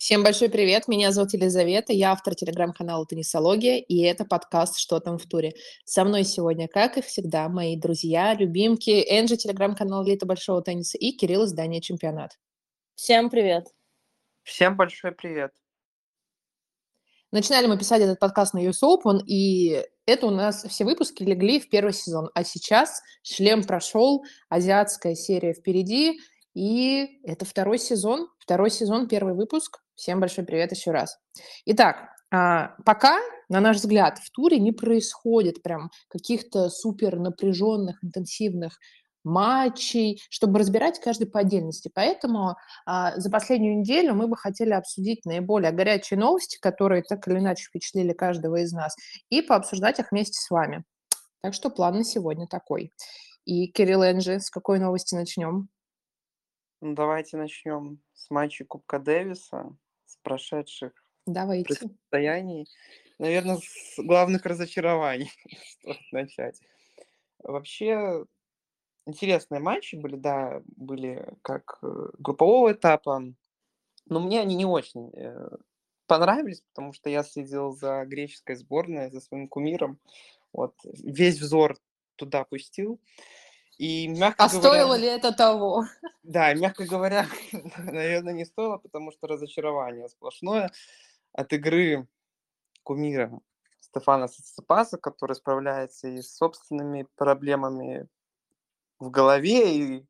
[0.00, 5.18] Всем большой привет, меня зовут Елизавета, я автор телеграм-канала «Теннисология», и это подкаст «Что там
[5.18, 5.52] в туре?».
[5.84, 11.12] Со мной сегодня, как и всегда, мои друзья, любимки, Энджи, телеграм-канал «Лето большого тенниса» и
[11.12, 12.38] Кирилл, издание «Чемпионат».
[12.94, 13.66] Всем привет.
[14.42, 15.52] Всем большой привет.
[17.30, 21.60] Начинали мы писать этот подкаст на US Open, и это у нас все выпуски легли
[21.60, 22.30] в первый сезон.
[22.32, 26.20] А сейчас шлем прошел, азиатская серия впереди,
[26.54, 29.80] и это второй сезон, второй сезон, первый выпуск.
[29.94, 31.18] Всем большой привет еще раз.
[31.66, 33.18] Итак, а, пока,
[33.48, 38.78] на наш взгляд, в туре не происходит прям каких-то супер напряженных, интенсивных
[39.24, 41.90] матчей, чтобы разбирать каждый по отдельности.
[41.94, 47.38] Поэтому а, за последнюю неделю мы бы хотели обсудить наиболее горячие новости, которые так или
[47.38, 48.96] иначе впечатлили каждого из нас,
[49.28, 50.84] и пообсуждать их вместе с вами.
[51.42, 52.92] Так что план на сегодня такой.
[53.44, 55.68] И, Кирилл Энджи, с какой новости начнем?
[56.80, 59.76] Ну, давайте начнем с матча Кубка Дэвиса,
[60.06, 60.92] с прошедших
[61.26, 61.74] Давайте.
[61.74, 62.66] противостояний.
[63.18, 65.30] Наверное, с главных разочарований
[65.66, 66.60] стоит начать.
[67.38, 68.24] Вообще,
[69.06, 71.86] интересные матчи были, да, были как э,
[72.18, 73.22] группового этапа,
[74.06, 75.50] но мне они не очень э,
[76.06, 79.98] понравились, потому что я следил за греческой сборной, за своим кумиром,
[80.52, 81.76] вот, весь взор
[82.16, 83.00] туда пустил.
[83.80, 85.86] И, мягко а говоря, стоило ли это того?
[86.22, 87.26] Да, мягко говоря,
[87.78, 90.70] наверное, не стоило, потому что разочарование сплошное
[91.32, 92.06] от игры
[92.82, 93.40] кумира
[93.80, 98.06] Стефана Циципаса, который справляется и с собственными проблемами
[98.98, 100.06] в голове, и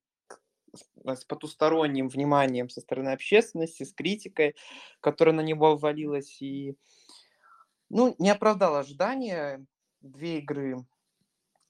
[1.05, 4.57] с потусторонним вниманием со стороны общественности, с критикой,
[4.99, 6.75] которая на него ввалилась, и
[7.89, 9.65] ну, не оправдал ожидания.
[10.01, 10.85] Две игры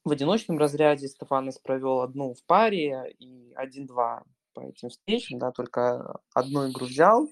[0.04, 6.20] в одиночном разряде Стефанос провел одну в паре и один-два по этим встречам, да, только
[6.34, 7.28] одну игру взял.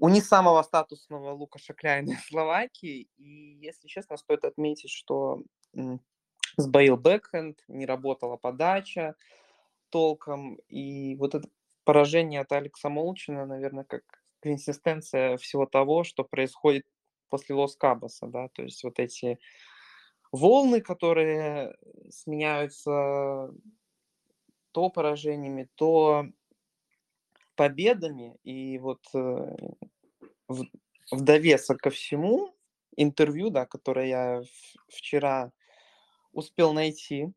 [0.00, 3.08] У не самого статусного Лукаша Кляйна из Словакии.
[3.16, 5.42] И, если честно, стоит отметить, что
[6.56, 9.14] сбоил бэкхенд, не работала подача
[9.90, 10.56] толком.
[10.68, 11.48] И вот это
[11.84, 14.02] поражение от Алекса Молчина, наверное, как
[14.40, 16.86] консистенция всего того, что происходит
[17.28, 19.38] после Лос Кабаса, да, то есть вот эти
[20.32, 21.76] волны, которые
[22.10, 23.50] сменяются
[24.72, 26.26] то поражениями, то
[27.54, 28.38] победами.
[28.44, 29.56] И вот э,
[30.46, 30.64] в,
[31.10, 32.54] в довесок ко всему
[32.96, 34.42] интервью, да, которое я
[34.88, 35.52] вчера
[36.32, 37.32] успел найти,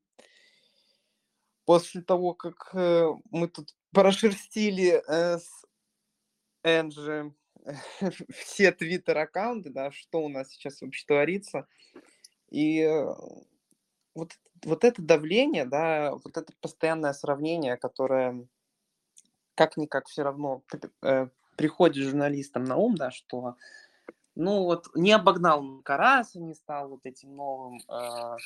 [1.66, 5.66] после того, как э, мы тут прошерстили э, с
[6.64, 7.34] Энджи
[8.30, 11.68] все твиттер-аккаунты, да, что у нас сейчас вообще творится,
[12.52, 13.06] и э,
[14.14, 18.46] вот, вот это давление, да, вот это постоянное сравнение, которое
[19.56, 20.64] как-никак все равно
[21.02, 23.56] э, приходит журналистам на ум, да, что
[24.36, 28.38] ну вот не обогнал Караса, не стал вот этим новым, э,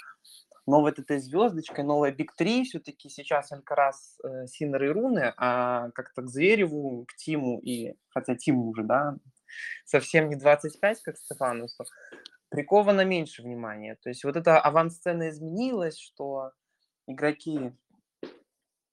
[0.66, 6.24] новой этой звездочкой, новой Биг 3, все-таки сейчас Алькарас, э, Синер и Руны, а как-то
[6.24, 9.16] к Звереву, к Тиму, и хотя Тиму уже, да,
[9.86, 11.86] совсем не 25, как Стефанусу,
[12.50, 13.96] приковано меньше внимания.
[14.02, 16.52] То есть вот эта авансцена изменилась, что
[17.08, 17.74] игроки,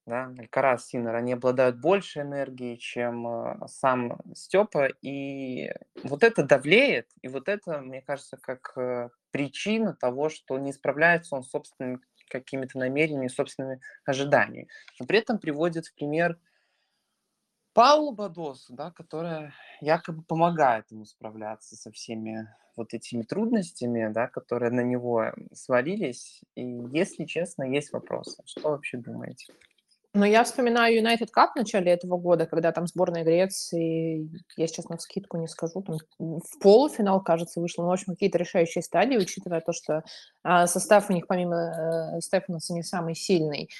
[0.06, 5.70] да, Алькарас, Синер, они обладают больше энергией, чем э, сам Степа, и
[6.02, 11.36] вот это давлеет, и вот это, мне кажется, как э, причина того, что не справляется
[11.36, 14.68] он с собственными какими-то намерениями, собственными ожиданиями.
[14.98, 16.38] Но при этом приводит в пример
[17.74, 24.70] Паулу Бадосу, да, которая якобы помогает ему справляться со всеми вот этими трудностями, да, которые
[24.70, 26.42] на него свалились.
[26.54, 26.62] И,
[26.92, 28.42] если честно, есть вопросы.
[28.44, 29.52] Что вообще думаете?
[30.14, 34.28] Ну, я вспоминаю United Cup в начале этого года, когда там сборная Греции,
[34.58, 38.36] я сейчас на скидку не скажу, там в полуфинал, кажется, вышла, ну, в общем, какие-то
[38.36, 40.04] решающие стадии, учитывая то, что
[40.42, 41.56] а, состав у них помимо
[42.16, 43.70] э, Стефанаса не самый сильный.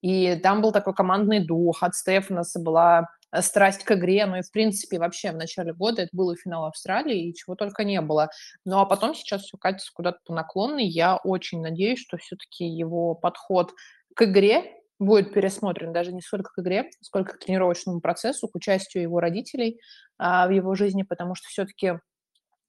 [0.00, 4.42] И там был такой командный дух, от Стефанаса была Э, страсть к игре, ну и,
[4.42, 8.00] в принципе, вообще в начале года это был и финал Австралии, и чего только не
[8.00, 8.30] было.
[8.64, 10.86] Ну а потом сейчас все катится куда-то по наклонной.
[10.86, 13.72] Я очень надеюсь, что все-таки его подход
[14.14, 19.02] к игре будет пересмотрен даже не столько к игре, сколько к тренировочному процессу, к участию
[19.02, 19.80] его родителей
[20.18, 21.98] а, в его жизни, потому что все-таки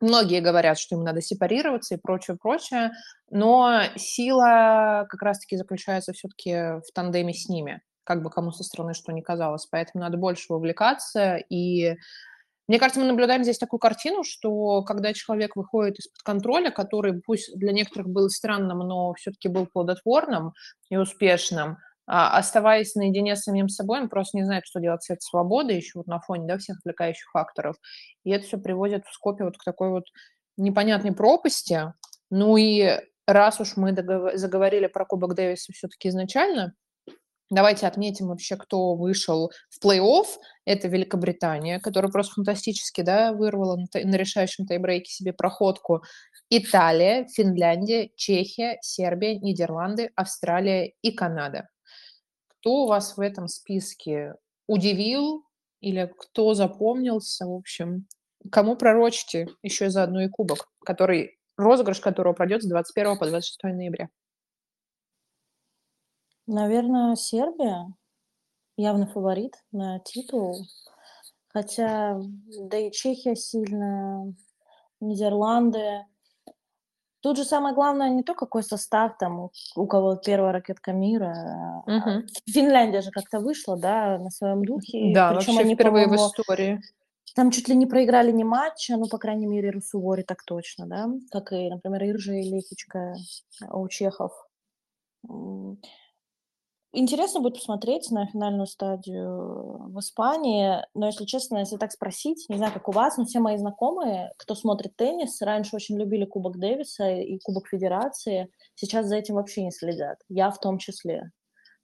[0.04, 2.92] Многие говорят, что им надо сепарироваться и прочее, прочее,
[3.30, 8.94] но сила как раз-таки заключается все-таки в тандеме с ними как бы кому со стороны
[8.94, 9.68] что ни казалось.
[9.70, 11.38] Поэтому надо больше вовлекаться.
[11.50, 11.98] И
[12.68, 17.58] мне кажется, мы наблюдаем здесь такую картину, что когда человек выходит из-под контроля, который пусть
[17.58, 20.54] для некоторых был странным, но все-таки был плодотворным
[20.90, 25.10] и успешным, а, оставаясь наедине с самим собой, он просто не знает, что делать с
[25.10, 27.76] этой свободой, еще вот на фоне, да, всех отвлекающих факторов.
[28.24, 30.06] И это все приводит в Скопе вот к такой вот
[30.58, 31.94] непонятной пропасти.
[32.30, 33.96] Ну и раз уж мы
[34.36, 36.74] заговорили про Кубок Дэвиса все-таки изначально,
[37.54, 40.26] давайте отметим вообще, кто вышел в плей-офф.
[40.66, 46.04] Это Великобритания, которая просто фантастически да, вырвала на, на решающем тайбрейке себе проходку.
[46.50, 51.68] Италия, Финляндия, Чехия, Сербия, Нидерланды, Австралия и Канада.
[52.48, 54.36] Кто вас в этом списке
[54.68, 55.44] удивил
[55.82, 58.08] или кто запомнился, в общем,
[58.52, 64.10] кому пророчите еще заодно и кубок, который, розыгрыш которого пройдет с 21 по 26 ноября?
[66.54, 67.92] Наверное, Сербия
[68.78, 70.68] явно фаворит на титул.
[71.48, 72.22] Хотя,
[72.60, 74.36] да и Чехия сильная,
[75.00, 76.06] Нидерланды.
[77.22, 81.84] Тут же самое главное не то, какой состав там, у кого первая ракетка мира.
[81.88, 82.28] Угу.
[82.48, 85.12] Финляндия же как-то вышла, да, на своем духе.
[85.12, 86.82] Да, Причем вообще они, впервые в истории.
[87.34, 91.10] Там чуть ли не проиграли ни матча, ну, по крайней мере, Русувори так точно, да,
[91.32, 93.16] как и, например, Иржа и Лехичка
[93.72, 94.34] у чехов.
[96.96, 102.58] Интересно будет посмотреть на финальную стадию в Испании, но, если честно, если так спросить, не
[102.58, 106.60] знаю, как у вас, но все мои знакомые, кто смотрит теннис, раньше очень любили Кубок
[106.60, 111.32] Дэвиса и Кубок Федерации, сейчас за этим вообще не следят, я в том числе.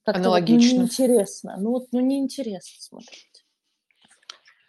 [0.03, 0.81] Как-то Аналогично.
[0.81, 3.45] Вот, неинтересно, ну вот, ну неинтересно смотреть.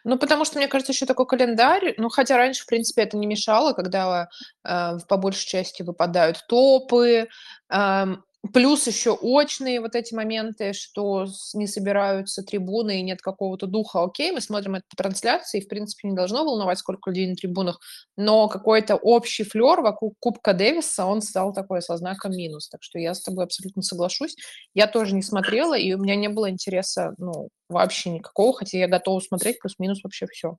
[0.04, 3.26] Ну, потому что, мне кажется, еще такой календарь, ну, хотя раньше, в принципе, это не
[3.26, 4.30] мешало, когда
[4.64, 7.28] э, по большей части выпадают топы,
[7.68, 8.06] э,
[8.54, 14.02] Плюс еще очные вот эти моменты, что не собираются трибуны и нет какого-то духа.
[14.02, 17.78] Окей, мы смотрим это по трансляции, в принципе, не должно волновать, сколько людей на трибунах,
[18.16, 22.70] но какой-то общий флер вокруг Кубка Дэвиса, он стал такой со знаком минус.
[22.70, 24.36] Так что я с тобой абсолютно соглашусь.
[24.72, 28.88] Я тоже не смотрела, и у меня не было интереса, ну, вообще никакого, хотя я
[28.88, 30.56] готова смотреть плюс-минус вообще все.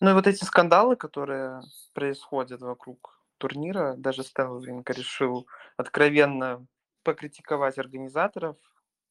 [0.00, 1.60] Ну и вот эти скандалы, которые
[1.92, 5.46] происходят вокруг турнира, даже Стеллинг решил
[5.76, 6.66] откровенно
[7.02, 8.56] покритиковать организаторов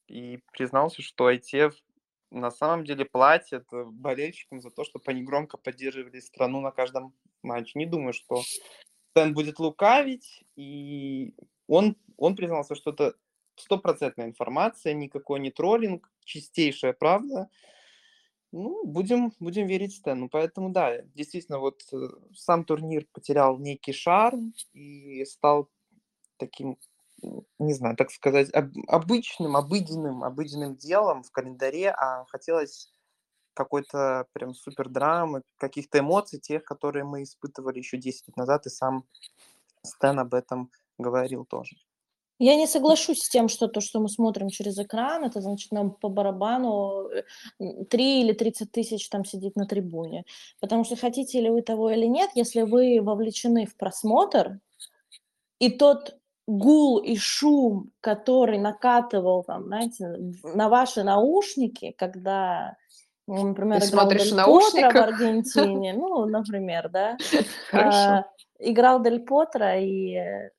[0.08, 1.74] и признался, что ITF
[2.32, 7.14] на самом деле платят э, болельщикам за то, чтобы они громко поддерживали страну на каждом
[7.42, 7.80] матче.
[7.80, 8.42] Не думаю, что
[9.12, 11.34] Стэн будет лукавить, и
[11.68, 13.16] он, он признался, что это
[13.56, 17.50] стопроцентная информация, никакой не троллинг, чистейшая правда.
[18.58, 20.30] Ну, будем, будем верить Стэну.
[20.30, 25.70] Поэтому, да, действительно, вот э, сам турнир потерял некий шарм и стал
[26.38, 26.78] таким,
[27.60, 32.94] не знаю, так сказать, об, обычным, обыденным, обыденным делом в календаре, а хотелось
[33.54, 38.70] какой-то прям супер драмы, каких-то эмоций, тех, которые мы испытывали еще 10 лет назад, и
[38.70, 39.06] сам
[39.84, 41.76] Стэн об этом говорил тоже.
[42.38, 45.92] Я не соглашусь с тем, что то, что мы смотрим через экран, это значит нам
[45.92, 47.10] по барабану
[47.60, 50.26] 3 или 30 тысяч там сидит на трибуне.
[50.60, 54.60] Потому что хотите ли вы того или нет, если вы вовлечены в просмотр,
[55.60, 56.18] и тот
[56.48, 62.76] гул и шум, который накатывал там, знаете, на ваши наушники, когда,
[63.28, 67.18] ну, например, Ты играл Дель Потро в Аргентине, ну, например, да,
[67.72, 68.26] а,
[68.60, 70.50] играл Дель Потро, и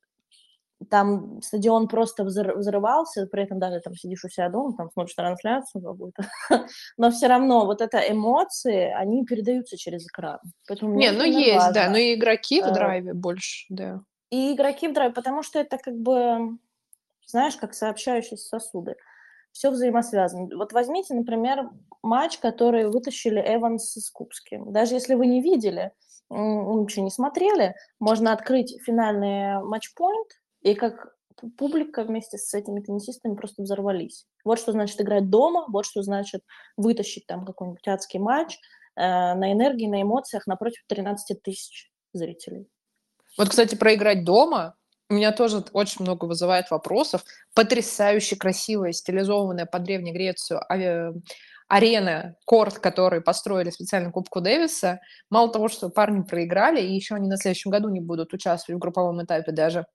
[0.89, 5.81] там стадион просто взрывался, при этом даже там сидишь у себя дома, там смотришь трансляцию
[5.81, 6.25] какую-то,
[6.97, 10.39] но все равно вот это эмоции, они передаются через экран.
[10.67, 11.73] Поэтому Не, ну есть, важно.
[11.73, 14.01] да, но и игроки в э, драйве больше, да.
[14.29, 16.57] И игроки в драйве, потому что это как бы,
[17.25, 18.95] знаешь, как сообщающиеся сосуды.
[19.51, 20.55] Все взаимосвязано.
[20.55, 21.69] Вот возьмите, например,
[22.03, 24.71] матч, который вытащили Эванс с Кубским.
[24.71, 25.91] Даже если вы не видели,
[26.29, 30.27] ничего не смотрели, можно открыть финальный матчпоинт,
[30.61, 31.15] и как
[31.57, 34.25] публика вместе с этими теннисистами просто взорвались.
[34.43, 36.41] Вот что значит играть дома, вот что значит
[36.77, 38.57] вытащить там какой-нибудь адский матч
[38.95, 42.67] э, на энергии, на эмоциях напротив 13 тысяч зрителей.
[43.37, 44.75] Вот, кстати, про играть дома
[45.09, 47.23] у меня тоже очень много вызывает вопросов.
[47.53, 51.21] Потрясающе красивая, стилизованная под Древней Грецию ави...
[51.69, 54.99] арена, корт, который построили специально Кубку Дэвиса.
[55.29, 58.81] Мало того, что парни проиграли, и еще они на следующем году не будут участвовать в
[58.81, 59.85] групповом этапе даже.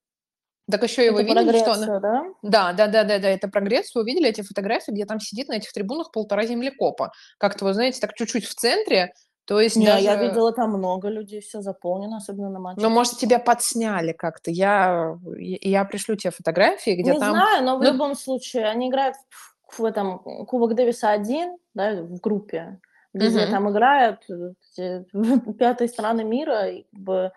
[0.72, 2.00] Так еще и вы видели, что она...
[2.00, 2.24] да?
[2.42, 3.94] Да, да, да, да, да, это прогресс.
[3.94, 7.12] Вы видели эти фотографии, где там сидит на этих трибунах полтора землекопа.
[7.38, 9.12] Как-то, вы знаете, так чуть-чуть в центре,
[9.44, 10.04] то есть Не, даже...
[10.04, 12.80] я видела там много людей, все заполнено, особенно на матче.
[12.80, 14.50] Ну, может, тебя подсняли как-то.
[14.50, 17.32] Я, я пришлю тебе фотографии, где Не там...
[17.32, 17.92] Не знаю, но в ну...
[17.92, 19.16] любом случае они играют
[19.68, 22.80] в, в этом Кубок Дэвиса один, да, в группе,
[23.12, 23.50] где угу.
[23.50, 24.24] там играют
[25.58, 27.32] пятые страны мира, и как бы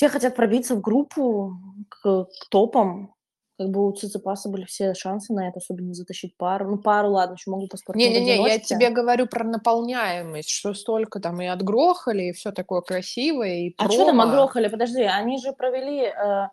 [0.00, 1.52] все хотят пробиться в группу
[1.90, 3.14] к, к топам.
[3.58, 6.70] как бы у Циципаса были все шансы на это, особенно затащить пару.
[6.70, 11.42] Ну, пару, ладно, еще могу по Не-не-не, я тебе говорю про наполняемость, что столько там
[11.42, 14.68] и отгрохали, и все такое красивое, и А что там отгрохали?
[14.68, 16.48] Подожди, они же провели э,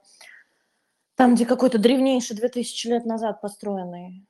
[1.15, 4.27] там, где какой-то древнейший 2000 лет назад построенный.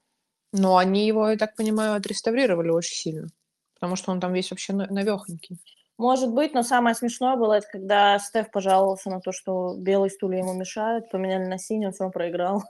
[0.53, 3.27] Но они его, я так понимаю, отреставрировали очень сильно,
[3.73, 5.57] потому что он там весь вообще навехонький.
[5.97, 10.39] Может быть, но самое смешное было, это когда Стеф пожаловался на то, что белые стулья
[10.39, 12.63] ему мешают, поменяли на синий, он все равно проиграл.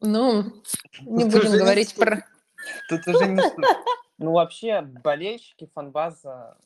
[0.00, 0.44] Ну,
[1.00, 2.04] не Тут будем говорить не...
[2.04, 2.24] про...
[2.88, 3.42] Тут уже не...
[4.18, 6.56] Ну, вообще, болельщики фанбаза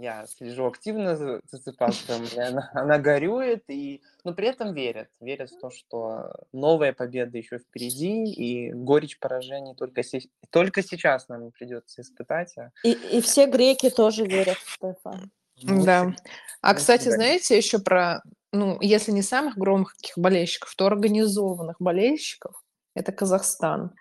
[0.00, 5.08] я слежу активно за Циципасом, она, она горюет, и, но при этом верят.
[5.20, 11.28] Верят в то, что новая победа еще впереди, и горечь поражений только, се, только сейчас
[11.28, 12.56] нам придется испытать.
[12.58, 12.70] А...
[12.84, 15.30] И, и все греки тоже верят в Стефан.
[15.62, 16.14] Ну, да.
[16.60, 22.62] А, кстати, знаете еще про, ну, если не самых громких болельщиков, то организованных болельщиков,
[22.94, 23.92] это Казахстан.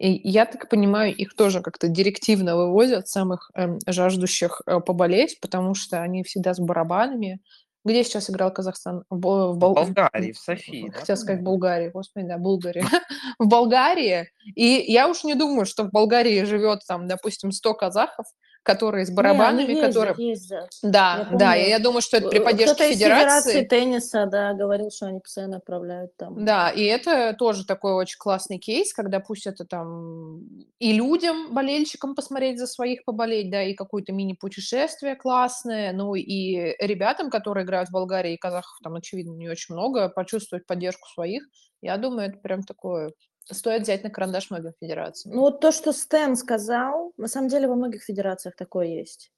[0.00, 5.74] И я так понимаю, их тоже как-то директивно вывозят, самых эм, жаждущих э, поболеть, потому
[5.74, 7.38] что они всегда с барабанами.
[7.84, 9.04] Где сейчас играл Казахстан?
[9.10, 9.74] В, в, Бол...
[9.74, 10.88] в Болгарии, в Софии.
[10.88, 11.20] Хотел да?
[11.20, 12.86] сказать Болгарии, господи, да, Болгария.
[13.38, 14.30] в Болгарии.
[14.54, 18.24] И я уж не думаю, что в Болгарии живет там, допустим, 100 казахов,
[18.62, 20.28] которые с барабанами, не, ездят, которые...
[20.28, 20.70] Ездят.
[20.82, 23.50] Да, я помню, да, я думаю, что это при поддержке кто-то федерации.
[23.50, 26.44] федерации тенниса, да, говорил, что они постоянно отправляют там.
[26.44, 30.42] Да, и это тоже такой очень классный кейс, когда пусть это там
[30.78, 37.30] и людям, болельщикам посмотреть за своих поболеть, да, и какое-то мини-путешествие классное, ну и ребятам,
[37.30, 41.44] которые играют в Болгарии и казахов, там, очевидно, не очень много, почувствовать поддержку своих,
[41.82, 43.10] я думаю, это прям такое
[43.44, 45.34] стоит взять на карандаш многим федерациям.
[45.34, 49.32] Ну вот то, что Стэн сказал, на самом деле во многих федерациях такое есть.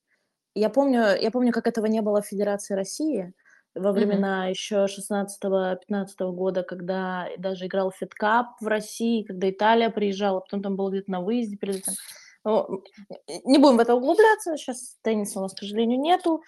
[0.54, 3.32] Я помню, я помню, как этого не было в Федерации России
[3.75, 4.50] во времена mm-hmm.
[4.50, 10.90] еще 16-15 года, когда даже играл Федкап в России, когда Италия приезжала, потом там был
[10.90, 11.92] где-то на выезде перед этим.
[12.44, 12.82] Ну,
[13.44, 16.42] не будем в это углубляться, сейчас тенниса у нас, к сожалению, нету.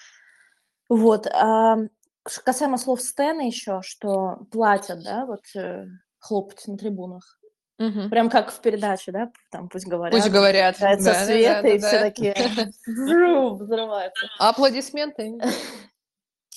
[0.88, 1.26] Вот.
[1.28, 1.76] А
[2.24, 5.86] касаемо слов Стэна еще, что платят, да, вот э,
[6.18, 7.38] хлопать на трибунах.
[7.78, 8.08] Угу.
[8.08, 10.14] Прям как в передаче, да, там пусть говорят.
[10.14, 10.76] Пусть говорят.
[10.78, 12.04] Да, света, да, да, и да, все да.
[12.04, 12.34] такие
[13.54, 14.26] взрываются.
[14.38, 15.38] Аплодисменты.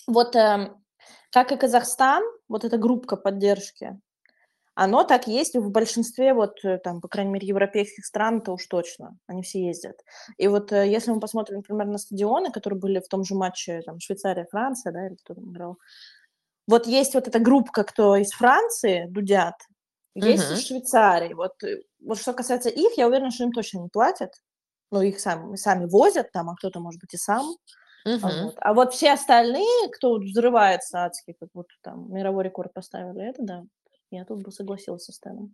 [0.09, 0.73] Вот э,
[1.31, 3.99] как и Казахстан, вот эта группа поддержки,
[4.73, 8.67] оно так есть в большинстве, вот э, там, по крайней мере, европейских стран, то уж
[8.67, 9.99] точно, они все ездят.
[10.37, 13.81] И вот э, если мы посмотрим, например, на стадионы, которые были в том же матче,
[13.85, 15.77] там, Швейцария-Франция, да, или кто там играл,
[16.67, 19.55] вот есть вот эта группа, кто из Франции, дудят,
[20.25, 20.53] есть uh-huh.
[20.53, 21.33] из Швейцарии.
[21.33, 24.31] Вот, э, вот что касается их, я уверена, что им точно не платят.
[24.91, 27.45] Ну, их сами, сами возят там, а кто-то, может быть, и сам.
[28.07, 28.43] Uh-huh.
[28.43, 28.55] Вот.
[28.59, 33.63] А вот все остальные, кто взрывается адски, как будто там мировой рекорд поставили, это да.
[34.09, 35.53] Я тут бы согласилась с Стэном.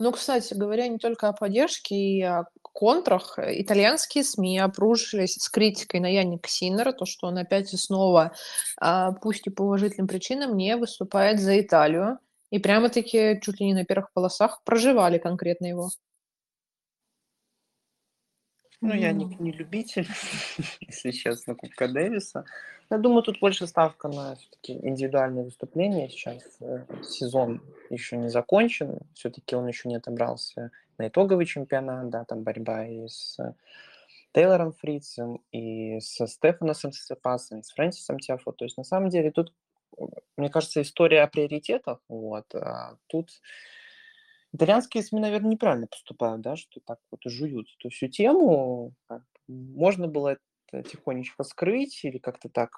[0.00, 3.36] Ну, кстати говоря, не только о поддержке и о контрах.
[3.38, 8.32] Итальянские СМИ обрушились с критикой на Янника Синера, то, что он опять и снова,
[8.80, 12.20] а, пусть и по уважительным причинам, не выступает за Италию.
[12.50, 15.90] И прямо-таки чуть ли не на первых полосах проживали конкретно его.
[18.80, 20.06] Ну, я не, не любитель,
[20.80, 22.44] если честно, Кубка Дэвиса.
[22.90, 26.08] Я думаю, тут больше ставка на все-таки индивидуальные выступления.
[26.08, 32.24] Сейчас э, сезон еще не закончен, все-таки он еще не отобрался на итоговый чемпионат, да,
[32.24, 33.36] там борьба и с
[34.32, 38.52] Тейлором Фрицем, и со Стефаносом Сепасом, и с Фрэнсисом Тиафо.
[38.52, 39.52] То есть, на самом деле, тут
[40.36, 42.00] мне кажется, история о приоритетах.
[42.08, 42.54] Вот.
[42.54, 43.30] А тут
[44.52, 48.94] итальянские СМИ, наверное, неправильно поступают, да, что так вот жуют эту всю тему.
[49.48, 50.38] Можно было
[50.70, 52.70] это тихонечко скрыть или как-то так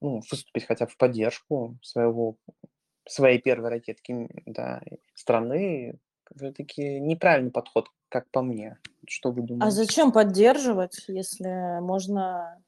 [0.00, 2.36] ну, выступить хотя бы в поддержку своего,
[3.08, 4.82] своей первой ракетки да,
[5.14, 5.98] страны.
[6.34, 8.78] Все-таки неправильный подход, как по мне.
[9.08, 9.66] Что вы а думаете?
[9.66, 12.62] А зачем поддерживать, если можно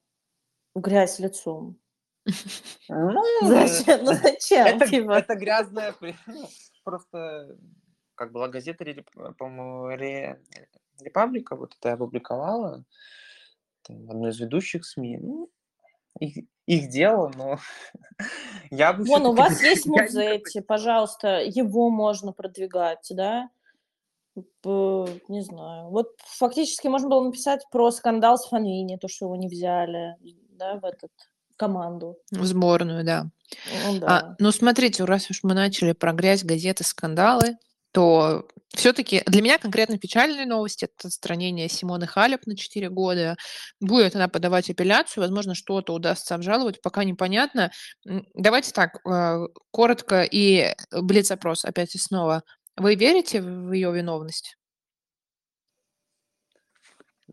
[0.75, 1.77] грязь лицом?
[2.89, 4.03] Ну, зачем?
[4.03, 4.67] Ну, зачем?
[4.67, 5.11] Это, типа?
[5.13, 5.93] это грязная...
[6.01, 6.47] Ну,
[6.83, 7.57] просто,
[8.15, 8.85] как была газета,
[9.37, 9.89] по-моему,
[11.01, 12.83] Репаблика, вот это опубликовала,
[13.83, 15.17] там, одной из ведущих СМИ.
[15.17, 15.49] Ну,
[16.19, 17.57] их, их дело, но
[18.71, 19.03] я бы...
[19.05, 23.49] Вон, у вас есть музей, пожалуйста, его можно продвигать, да?
[24.63, 25.89] Не знаю.
[25.89, 30.15] Вот фактически можно было написать про скандал с Фанвини, то, что его не взяли,
[30.49, 31.11] да, в этот
[31.57, 32.17] команду.
[32.31, 33.29] Сборную, да.
[33.85, 34.07] Ну, да.
[34.07, 37.57] А, ну, смотрите, раз уж мы начали про грязь, газеты, скандалы,
[37.91, 43.37] то все-таки для меня конкретно печальная новость– это отстранение Симоны Халеп на 4 года.
[43.79, 47.71] Будет она подавать апелляцию, возможно, что-то удастся обжаловать, пока непонятно.
[48.33, 52.43] Давайте так, э, коротко и блиц-опрос опять и снова.
[52.75, 54.57] Вы верите в ее виновность?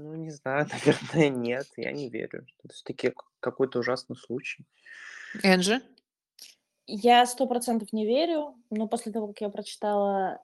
[0.00, 2.46] Ну, не знаю, наверное, нет, я не верю.
[2.64, 4.64] Это все-таки какой-то ужасный случай.
[5.42, 5.82] Энджи?
[6.86, 10.42] Я сто процентов не верю, но после того, как я прочитала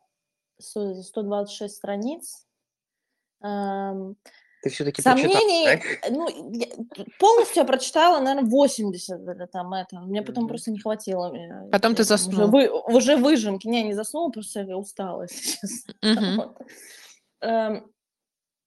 [0.58, 2.46] 126 страниц,
[3.42, 4.16] эм,
[4.62, 6.66] Ты все-таки сомнений, ну, я
[7.18, 10.48] полностью я прочитала, наверное, 80 или там это, мне потом mm-hmm.
[10.48, 11.34] просто не хватило.
[11.72, 12.42] Потом ты заснул.
[12.42, 15.86] Уже, вы, уже выжимки, не, не заснула, просто я устала сейчас.
[16.04, 16.36] Mm-hmm.
[16.36, 16.58] Вот.
[17.40, 17.90] Эм,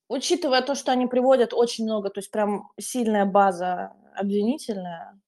[0.09, 5.19] учитывая то, что они приводят очень много, то есть прям сильная база обвинительная,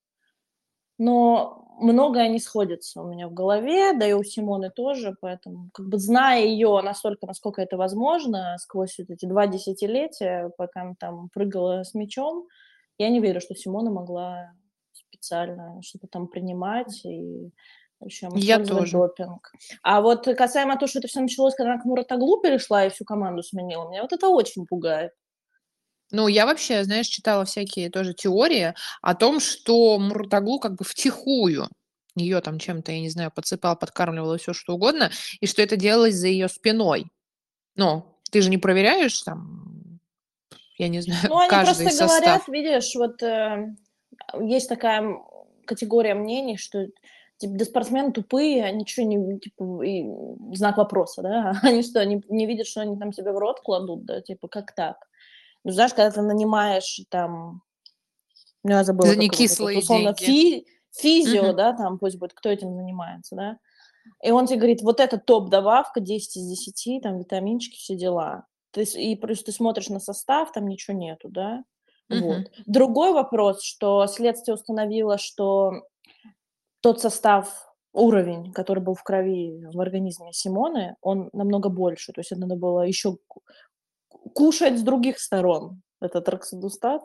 [0.98, 5.88] но многое не сходится у меня в голове, да и у Симоны тоже, поэтому, как
[5.88, 11.30] бы зная ее настолько, насколько это возможно, сквозь вот эти два десятилетия, пока она там
[11.34, 12.48] прыгала с мячом,
[12.98, 14.52] я не верю, что Симона могла
[14.94, 17.52] специально что-то там принимать и
[18.06, 18.94] общем, я тоже.
[18.94, 19.52] допинг.
[19.84, 23.06] А вот касаемо того, что это все началось, когда она к Муратаглу перешла и всю
[23.06, 25.12] команду сменила, меня вот это очень пугает.
[26.12, 31.70] Ну, я вообще, знаешь, читала всякие тоже теории о том, что Муртаглу как бы втихую
[32.16, 35.78] ее там чем-то, я не знаю, подсыпал, подкармливал и все что угодно, и что это
[35.78, 37.06] делалось за ее спиной.
[37.76, 40.00] Ну, ты же не проверяешь там,
[40.78, 42.10] я не знаю, Ну, они просто состав.
[42.10, 43.74] говорят, видишь, вот э,
[44.42, 45.18] есть такая
[45.66, 46.88] категория мнений, что
[47.42, 50.06] типа, да спортсмены тупые, они что, не, типа, и,
[50.56, 54.06] знак вопроса, да, они что, не, не видят, что они там себе в рот кладут,
[54.06, 54.98] да, типа, как так?
[55.64, 57.62] Ну, знаешь, когда ты нанимаешь там,
[58.64, 59.10] ну, я забыла.
[59.10, 60.26] За некислые вот, условно, деньги.
[60.26, 61.54] Фи, физио, uh-huh.
[61.54, 63.58] да, там пусть будет, кто этим занимается, да,
[64.24, 68.46] и он тебе говорит, вот это топ-добавка, 10 из 10, там, витаминчики, все дела.
[68.72, 71.64] Ты, и плюс ты смотришь на состав, там ничего нету, да.
[72.10, 72.52] Вот.
[72.66, 75.84] Другой вопрос, что следствие установило, что
[76.82, 82.14] тот состав, уровень, который был в крови в организме Симоны, он намного больше.
[82.14, 83.18] То есть это надо было еще
[84.34, 87.02] кушать с других сторон этот роксодустат.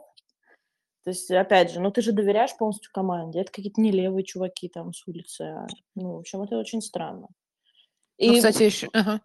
[1.05, 3.41] То есть, опять же, ну ты же доверяешь полностью команде.
[3.41, 5.43] Это какие-то не левые чуваки там с улицы.
[5.43, 7.29] А, ну, в общем, это очень странно.
[8.19, 8.89] Ну, И ну, кстати, еще...
[8.93, 9.21] Ага.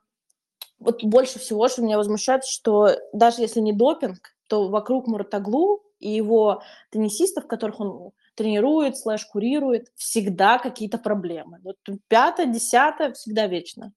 [0.80, 6.10] Вот больше всего, что меня возмущает, что даже если не допинг, то вокруг Муратаглу и
[6.10, 11.60] его теннисистов, которых он тренирует, слэш курирует, всегда какие-то проблемы.
[11.64, 13.94] Вот пятое, десятое, всегда вечно.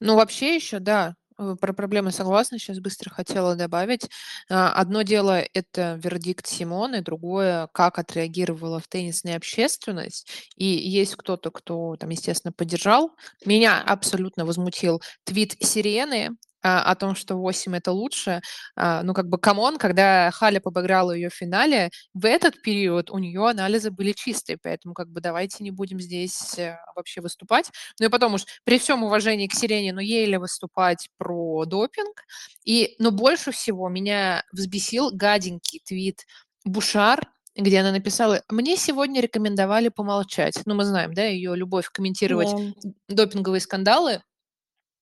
[0.00, 4.08] Ну, вообще еще, да, Э, про проблемы согласна, сейчас быстро хотела добавить.
[4.50, 10.50] А, одно дело– это вердикт Симоны, другое– как отреагировала в теннисная общественность.
[10.56, 13.16] И есть кто-то, кто там, естественно, поддержал.
[13.46, 16.30] Меня абсолютно возмутил твит Серены,
[16.62, 18.42] о том, что 8 это лучше.
[18.76, 23.10] А, ну, как бы, come on, когда Халеп обыграла ее в финале, в этот период
[23.10, 27.70] у нее анализы были чистые, поэтому, как бы, давайте не будем здесь э, вообще выступать.
[27.98, 32.22] Ну, и потом уж, при всем уважении к Серене, ну, ей ли выступать про допинг.
[32.64, 36.26] И, но больше всего меня взбесил гаденький твит
[36.64, 40.60] Бушар, где она написала, мне сегодня рекомендовали помолчать.
[40.66, 42.72] Ну, мы знаем, да, ее любовь комментировать ее.
[43.08, 44.22] допинговые скандалы.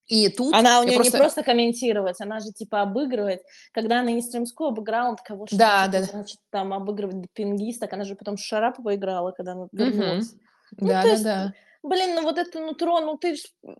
[0.08, 1.16] И тут она у нее просто...
[1.16, 3.42] не просто комментировать, она же типа обыгрывает.
[3.72, 8.16] Когда она Истримскую обыграла, он кого что да, да, значит, там обыгрывает пингисток, она же
[8.16, 10.32] потом Шарапова играла, когда она вернулась.
[10.32, 10.40] Угу.
[10.78, 11.52] Ну, да, да, есть, да.
[11.88, 13.36] Блин, ну вот это нутро, ну ты,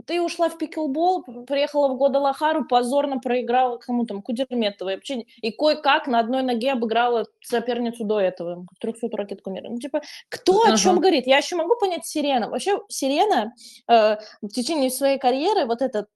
[0.06, 4.94] ты ушла в пиклбол, приехала в Гуадалахару, позорно проиграла кому там, Кудерметовой.
[4.94, 9.68] Вообще, и кое-как на одной ноге обыграла соперницу до этого, 300 ракетку мира.
[9.68, 11.26] Ну, типа, кто о чем говорит?
[11.26, 12.48] Я еще могу понять Сирена.
[12.48, 13.52] Вообще, Сирена
[13.88, 16.08] э, в течение своей карьеры вот этот,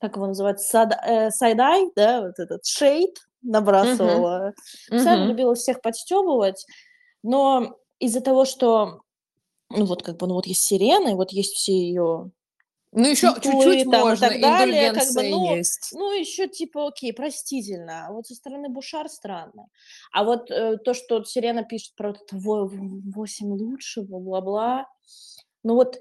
[0.00, 4.52] как его называют, сад, э, сайдай, да, вот этот шейд набрасывала.
[4.92, 4.98] Uh-huh.
[4.98, 5.26] Вся uh-huh.
[5.26, 6.64] любила всех подстебывать,
[7.24, 9.00] но из-за того, что
[9.76, 12.30] ну вот как бы, ну вот есть сирена, и вот есть все ее
[12.94, 15.88] ну, еще чуть-чуть там, можно, и так далее, как бы, ну, есть.
[15.92, 18.06] Ну, еще типа, окей, простительно.
[18.06, 19.68] А вот со стороны Бушар странно.
[20.12, 24.86] А вот э, то, что Сирена пишет про это 8 лучше, бла-бла-бла.
[25.62, 25.96] Ну вот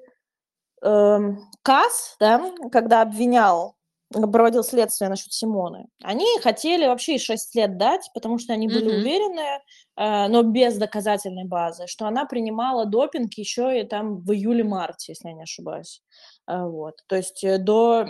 [0.84, 1.20] э,
[1.62, 3.78] Касс, да, когда обвинял
[4.12, 9.00] проводил следствие насчет Симоны, они хотели вообще 6 лет дать, потому что они были mm-hmm.
[9.00, 9.62] уверены,
[9.98, 15.30] э, но без доказательной базы, что она принимала допинг еще и там в июле-марте, если
[15.30, 16.02] я не ошибаюсь.
[16.48, 16.96] Э, вот.
[17.08, 18.08] То есть э, до,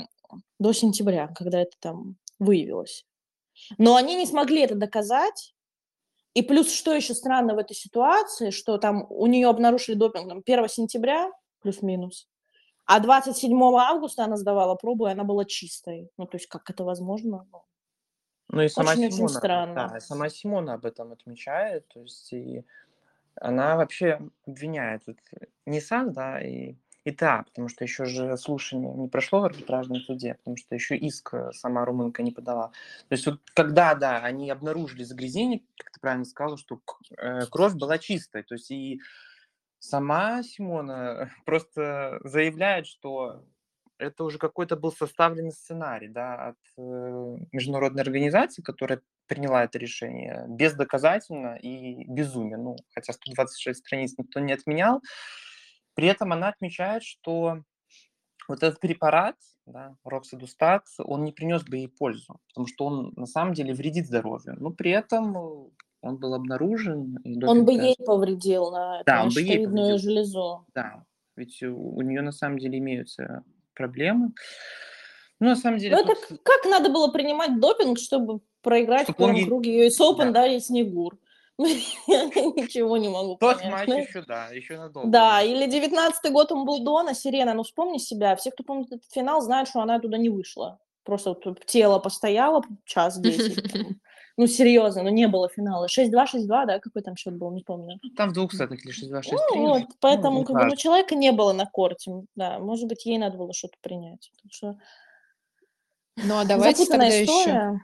[0.59, 3.05] до сентября, когда это там выявилось.
[3.77, 5.53] Но они не смогли это доказать,
[6.33, 10.41] и плюс, что еще странно в этой ситуации, что там у нее обнаружили допинг там,
[10.45, 11.29] 1 сентября,
[11.61, 12.27] плюс-минус,
[12.85, 16.09] А 27 августа она сдавала пробу, и она была чистой.
[16.17, 17.47] Ну, то есть, как это возможно?
[17.51, 17.63] Ну,
[18.49, 19.89] Ну и сама Очень-очень Симона, странно.
[19.93, 22.65] да, сама Симона об этом отмечает, то есть и
[23.35, 25.17] она вообще обвиняет вот
[25.65, 30.35] Nissan, да, и, и ТА, потому что еще же слушание не прошло в арбитражном суде,
[30.35, 32.71] потому что еще иск э, сама румынка не подала.
[33.07, 36.81] То есть вот когда, да, они обнаружили загрязнение, как ты правильно сказала, что
[37.17, 38.99] э, кровь была чистой, то есть и
[39.81, 43.43] сама Симона просто заявляет, что
[43.97, 50.45] это уже какой-то был составленный сценарий, да, от э, международной организации, которая приняла это решение,
[50.47, 52.57] бездоказательно и безумие.
[52.57, 55.01] Ну, хотя 126 страниц никто не отменял.
[55.93, 57.63] При этом она отмечает, что
[58.47, 59.35] вот этот препарат,
[59.67, 64.07] да, роксидустат, он не принес бы ей пользу, потому что он на самом деле вредит
[64.07, 64.55] здоровью.
[64.59, 65.69] Но при этом э,
[66.01, 67.17] он был обнаружен.
[67.23, 69.97] и Он бы ей повредил на, Да, он бы ей повредил.
[69.97, 70.65] железу.
[70.73, 71.03] Да,
[71.35, 73.43] ведь у, у нее на самом деле имеются
[73.75, 74.31] проблемы.
[75.39, 79.03] Ну, на самом деле, Ну, это тут- к- как надо было принимать допинг, чтобы проиграть
[79.03, 80.31] Чтоб в он первом ей- круге US Open, Да.
[80.31, 81.17] да, и Снегур?
[81.57, 83.71] Я ничего не могу тот понять.
[83.71, 85.09] матч Ну, еще, да, еще надолго.
[85.09, 88.35] Да, или 19-й год Умблдона, Сирена, ну вспомни себя.
[88.35, 90.79] Все, кто помнит этот финал, знают, что она туда не вышла.
[91.03, 93.63] Просто вот тело постояло час 10.
[94.37, 95.87] Ну, серьезно, ну не было финала.
[95.87, 97.99] 6-2, 6-2, да, какой там счет был, не помню.
[98.15, 101.15] Там в двух сетах лишь 2 6 Ну, вот, поэтому, не как бы, ну, человека
[101.15, 102.11] не было на корте.
[102.35, 104.31] Да, может быть, ей надо было что-то принять.
[104.41, 104.77] Так что
[106.17, 107.81] Ну а давайте запутанная тогда еще история.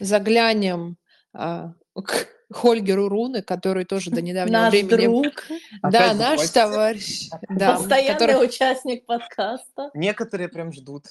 [0.00, 0.96] заглянем
[1.32, 5.22] а, к Хольгеру Руны, который тоже до недавнего Наш времени...
[5.22, 5.44] друг,
[5.82, 6.54] Да, Опять наш гость.
[6.54, 7.28] товарищ.
[7.48, 9.90] Да, постоянный который участник подкаста.
[9.94, 11.06] Некоторые прям ждут.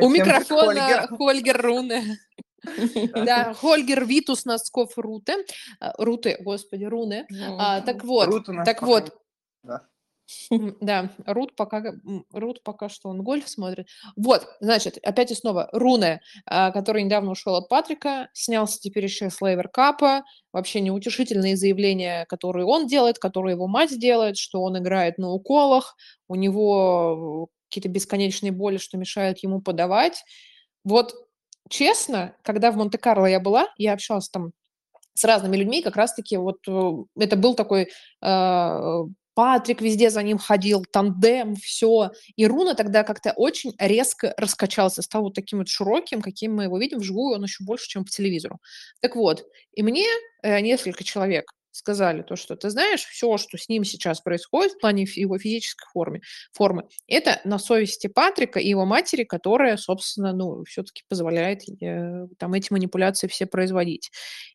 [0.00, 1.16] у микрофона Хольгер.
[1.16, 2.18] Хольгер Руны.
[3.14, 5.44] Да, Хольгер Витус Носков Руте.
[5.80, 7.26] А, Руты, господи, Руны.
[7.58, 9.12] А, так вот, Рут у нас так пока вот,
[10.80, 11.10] Да.
[11.26, 11.82] Рут пока,
[12.32, 13.88] Рут пока что он гольф смотрит.
[14.16, 19.30] Вот, значит, опять и снова Руне, а, который недавно ушел от Патрика, снялся теперь еще
[19.30, 20.24] с Лейвер Капа.
[20.52, 25.96] Вообще неутешительные заявления, которые он делает, которые его мать делает, что он играет на уколах,
[26.28, 30.24] у него э, какие-то бесконечные боли, что мешают ему подавать.
[30.84, 31.14] Вот
[31.68, 34.52] честно, когда в Монте-Карло я была, я общалась там
[35.14, 37.88] с разными людьми, как раз-таки вот э, это был такой
[38.22, 39.02] э,
[39.34, 42.12] Патрик везде за ним ходил, тандем, все.
[42.36, 46.78] И Руна тогда как-то очень резко раскачался, стал вот таким вот широким, каким мы его
[46.78, 48.60] видим вживую, он еще больше, чем по телевизору.
[49.00, 50.06] Так вот, и мне
[50.42, 54.78] э, несколько человек сказали то, что ты знаешь, все, что с ним сейчас происходит в
[54.78, 56.20] плане его физической формы,
[56.52, 62.54] формы, это на совести Патрика и его матери, которая, собственно, ну, все-таки позволяет э, там
[62.54, 64.12] эти манипуляции все производить.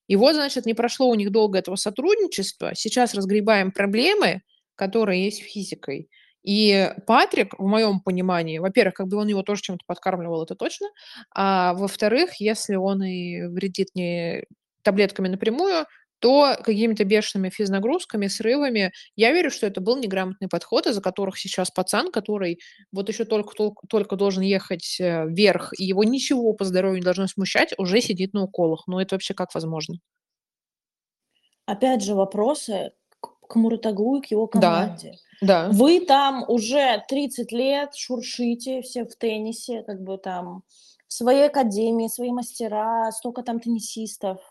[0.07, 2.71] И вот, значит, не прошло у них долго этого сотрудничества.
[2.73, 4.41] Сейчас разгребаем проблемы,
[4.75, 6.09] которые есть физикой.
[6.43, 10.87] И Патрик, в моем понимании, во-первых, как бы он его тоже чем-то подкармливал, это точно.
[11.35, 14.45] А во-вторых, если он и вредит не
[14.83, 15.85] таблетками напрямую,
[16.19, 18.91] то какими-то бешеными физнагрузками, срывами.
[19.15, 22.59] Я верю, что это был неграмотный подход, из-за которых сейчас пацан, который
[22.91, 27.03] вот еще только, только, только должен ехать э, вверх, и его ничего по здоровью не
[27.03, 28.83] должно смущать, уже сидит на уколах.
[28.87, 29.95] Ну, это вообще как возможно?
[31.65, 32.91] Опять же, вопросы
[33.47, 34.59] к Муратаглу и к его Да.
[34.59, 35.13] команде.
[35.41, 35.69] Да.
[35.71, 40.63] Вы там уже 30 лет шуршите все в теннисе, как бы там
[41.07, 44.41] в своей академии, свои мастера, столько там теннисистов.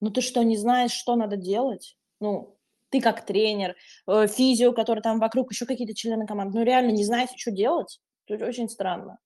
[0.00, 1.96] Ну ты что, не знаешь, что надо делать?
[2.20, 2.56] Ну,
[2.90, 3.74] ты как тренер,
[4.06, 8.00] э, физио, который там вокруг, еще какие-то члены команды, ну реально не знаете, что делать?
[8.26, 9.18] Это очень странно.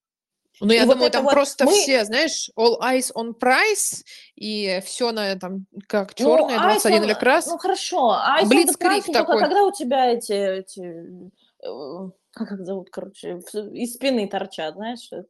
[0.60, 3.32] Ну, я И вот думаю, это там вот просто мы- все, знаешь, all eyes on
[3.38, 4.02] price,
[4.34, 7.46] и все на там как Ну, черное, 21 Ice или on- крас.
[7.46, 9.40] Ну хорошо, а Ice on the Price, ну, такой.
[9.40, 11.30] когда у тебя эти, эти
[11.64, 13.38] э, как их зовут, короче,
[13.72, 15.22] из спины торчат, знаешь, э,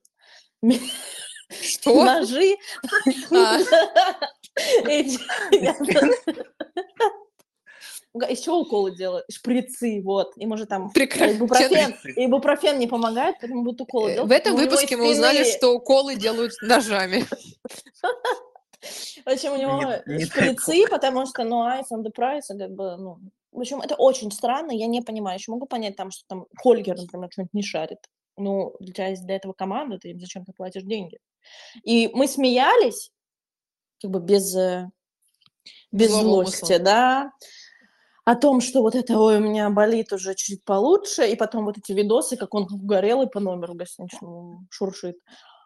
[1.63, 2.05] Что?
[2.05, 2.57] ножи.
[8.43, 9.25] Чего уколы делают?
[9.31, 10.33] Шприцы, вот.
[10.37, 11.37] Им уже там Прекрасно.
[11.37, 14.29] ибупрофен, ибупрофен не помогает, поэтому будут уколы Э, делать.
[14.29, 17.25] В этом выпуске мы узнали, что уколы делают ножами.
[19.25, 19.73] В общем, у него
[20.07, 23.19] Не- не дай шприцы, потому что, ну, ice on the price, как бы, ну...
[23.53, 25.37] В общем, это очень странно, я не понимаю.
[25.39, 27.99] Еще могу понять, там, что там Хольгер, например, что-нибудь не шарит.
[28.37, 31.19] Ну, для тебя есть для этого команда, ты им зачем ты платишь деньги?
[31.85, 33.11] И мы смеялись,
[34.01, 34.89] как бы без, э,
[35.93, 37.33] без Злого злости, да,
[38.25, 41.79] о том, что вот это, ой, у меня болит уже чуть получше, и потом вот
[41.79, 45.17] эти видосы, как он угорел и по номеру гостиничному шуршит.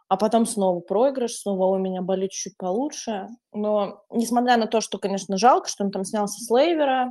[0.08, 3.26] А потом снова проигрыш, снова «Ой, у меня болит чуть получше.
[3.52, 7.10] Но несмотря на то, что, конечно, жалко, что он там снялся с Лейвера,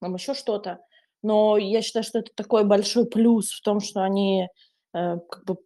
[0.00, 0.78] там еще что-то,
[1.22, 4.48] но я считаю, что это такой большой плюс в том, что они
[4.94, 5.56] э, как бы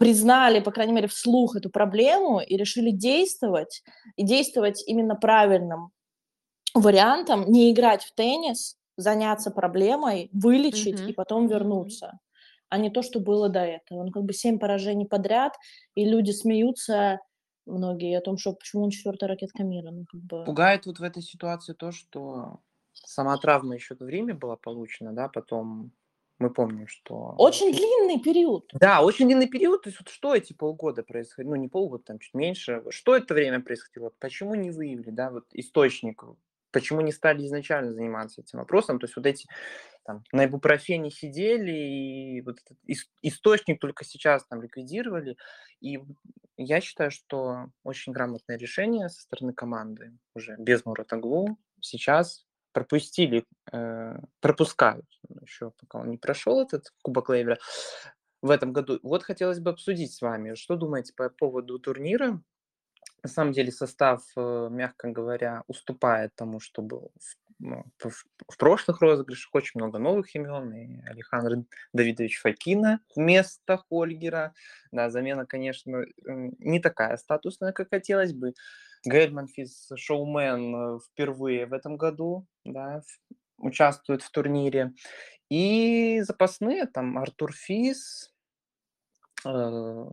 [0.00, 3.82] признали, по крайней мере, вслух эту проблему и решили действовать,
[4.16, 5.90] и действовать именно правильным
[6.74, 11.10] вариантом, не играть в теннис, заняться проблемой, вылечить Мгм.
[11.10, 12.18] и потом вернуться,
[12.70, 14.04] а не то, что было до этого.
[14.04, 15.52] Ну, как бы семь поражений подряд,
[15.94, 17.20] и люди смеются,
[17.66, 19.90] многие, о том, что почему он четвертая ракетка мира.
[19.90, 20.44] Ну, как бы...
[20.44, 22.60] Пугает вот в этой ситуации то, что
[22.94, 25.92] сама травма еще в время была получена, да, потом
[26.40, 27.34] мы помним, что...
[27.38, 28.70] Очень длинный период.
[28.72, 29.82] Да, очень длинный период.
[29.82, 32.82] То есть вот что эти полгода происходило, ну не полгода, там чуть меньше.
[32.88, 34.10] Что это время происходило?
[34.18, 36.24] Почему не выявили, да, вот источник?
[36.72, 38.98] Почему не стали изначально заниматься этим вопросом?
[38.98, 39.48] То есть вот эти
[40.04, 45.36] там на ибупрофене сидели и вот этот ис- источник только сейчас там ликвидировали.
[45.80, 46.00] И
[46.56, 54.18] я считаю, что очень грамотное решение со стороны команды уже без Муратаглу сейчас пропустили, э,
[54.40, 55.06] пропускают
[55.42, 57.58] еще, пока он не прошел этот Кубок Лейвера
[58.42, 58.98] в этом году.
[59.02, 62.40] Вот хотелось бы обсудить с вами, что думаете по поводу турнира.
[63.22, 68.08] На самом деле состав, э, мягко говоря, уступает тому, что был в, ну, в,
[68.48, 69.54] в прошлых розыгрышах.
[69.54, 70.72] Очень много новых имен.
[70.72, 74.54] И Александр Давидович Факина вместо Хольгера.
[74.90, 78.54] Да, замена, конечно, не такая статусная, как хотелось бы.
[79.04, 83.02] Гаэль Манфис Шоумен э, впервые в этом году да,
[83.58, 84.92] участвует в турнире.
[85.48, 88.32] И запасные, там Артур Фис,
[89.44, 90.06] э,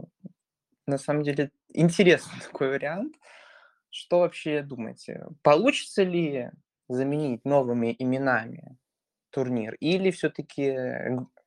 [0.88, 3.16] на самом деле интересный такой вариант.
[3.90, 5.26] Что вообще думаете?
[5.44, 6.52] Получится ли
[6.90, 8.78] заменить новыми именами
[9.30, 9.76] турнир?
[9.76, 10.76] Или все-таки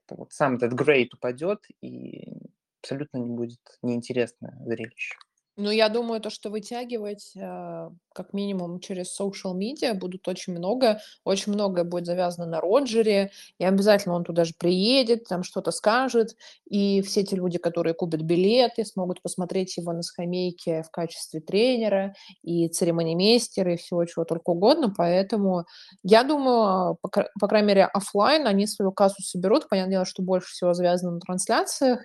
[0.09, 2.33] вот сам этот грейд упадет и
[2.81, 5.17] абсолютно не будет неинтересное зрелище?
[5.61, 11.01] Ну, я думаю, то, что вытягивать э, как минимум через social media будут очень много.
[11.25, 16.35] Очень многое будет завязано на Роджере, и обязательно он туда же приедет, там что-то скажет,
[16.65, 22.15] и все те люди, которые купят билеты, смогут посмотреть его на скамейке в качестве тренера
[22.43, 24.95] и церемонимейстера, и всего чего только угодно.
[24.97, 25.67] Поэтому
[26.03, 29.69] я думаю, по, по крайней мере, офлайн они свою кассу соберут.
[29.69, 32.01] Понятное дело, что больше всего завязано на трансляциях,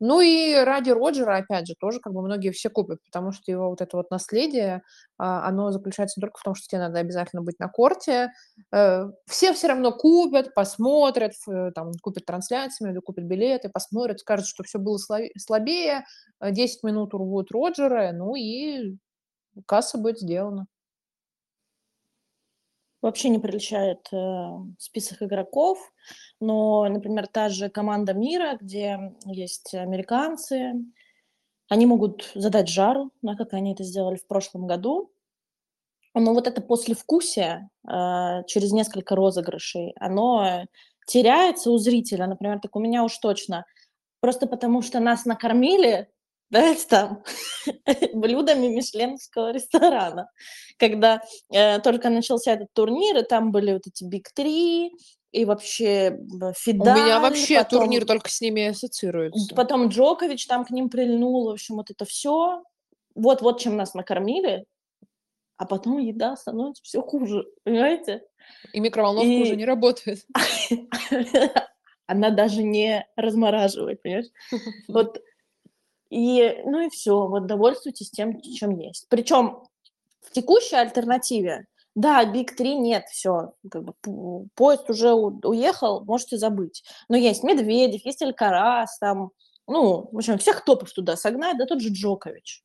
[0.00, 3.70] ну и ради Роджера, опять же, тоже как бы многие все купят, потому что его
[3.70, 4.82] вот это вот наследие,
[5.18, 8.32] а, оно заключается не только в том, что тебе надо обязательно быть на корте.
[8.72, 11.32] Э, все все равно купят, посмотрят,
[11.74, 14.98] там, купят трансляциями, купят билеты, посмотрят, скажут, что все было
[15.38, 16.04] слабее,
[16.42, 18.96] 10 минут урвут Роджера, ну и
[19.66, 20.66] касса будет сделана
[23.06, 25.78] вообще не приличает э, список игроков,
[26.40, 30.74] но, например, та же команда мира, где есть американцы,
[31.68, 35.12] они могут задать жару, да, как они это сделали в прошлом году.
[36.14, 40.64] Но вот это послевкусие э, через несколько розыгрышей, оно
[41.06, 43.66] теряется у зрителя, например, так у меня уж точно.
[44.20, 46.08] Просто потому что нас накормили
[46.50, 47.22] знаете, там
[48.14, 50.30] блюдами мишленовского ресторана.
[50.78, 54.92] Когда э, только начался этот турнир, и там были вот эти Биг Три,
[55.32, 56.18] и вообще
[56.56, 56.98] Фидаль.
[56.98, 59.54] У меня вообще потом, турнир только с ними ассоциируется.
[59.54, 62.62] Потом Джокович там к ним прильнул, в общем, вот это все.
[63.14, 64.64] Вот, вот чем нас накормили,
[65.56, 68.22] а потом еда становится все хуже, понимаете?
[68.72, 69.42] И микроволновка и...
[69.42, 70.24] уже не работает.
[72.06, 74.26] Она даже не размораживает, понимаешь?
[74.88, 75.20] Вот
[76.10, 79.06] и, ну и все, вот довольствуйтесь тем, чем есть.
[79.08, 79.64] Причем
[80.20, 86.84] в текущей альтернативе, да, Биг 3 нет, все, как бы, поезд уже уехал, можете забыть.
[87.08, 89.30] Но есть Медведев, есть Алькарас, там,
[89.66, 92.62] ну, в общем, всех топов туда согнать, да тот же Джокович.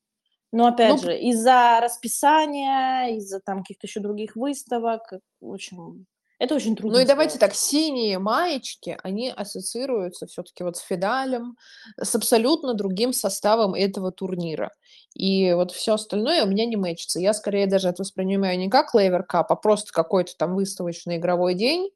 [0.51, 6.06] Но опять ну, же, из-за расписания, из-за там каких-то еще других выставок, в общем,
[6.41, 6.97] это очень трудно.
[6.97, 11.56] Ну и давайте так, синие маечки, они ассоциируются все-таки вот с Федалем,
[12.01, 14.71] с абсолютно другим составом этого турнира.
[15.13, 17.19] И вот все остальное у меня не мэчится.
[17.19, 21.54] Я скорее даже это воспринимаю не как Лейвер Кап, а просто какой-то там выставочный игровой
[21.54, 21.91] день.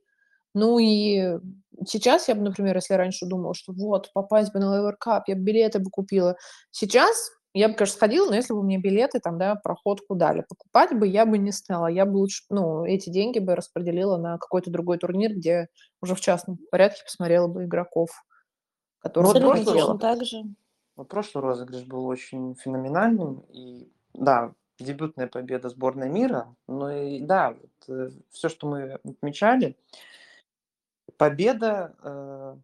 [0.54, 1.40] Ну и
[1.88, 5.34] сейчас я бы, например, если раньше думала, что вот, попасть бы на Лейвер Кап, я
[5.34, 6.38] бы билеты бы купила.
[6.70, 10.94] Сейчас я бы, конечно, сходила, но если бы мне билеты, там, да, проходку дали, покупать
[10.94, 11.88] бы я бы не стала.
[11.88, 15.70] Я бы лучше, ну, эти деньги бы распределила на какой-то другой турнир, где
[16.02, 18.10] уже в частном порядке посмотрела бы игроков,
[19.00, 20.44] которые вот прошлый, так же.
[20.98, 27.52] Вот прошлый розыгрыш был очень феноменальным, и да, дебютная победа сборной мира, но и да,
[27.52, 29.78] вот, э, все, что мы отмечали,
[31.18, 32.56] победа э,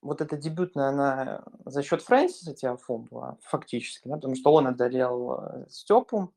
[0.00, 5.40] вот эта дебютная, она за счет Фрэнсиса Тиафо была фактически, да, потому что он одолел
[5.40, 6.32] э, Степу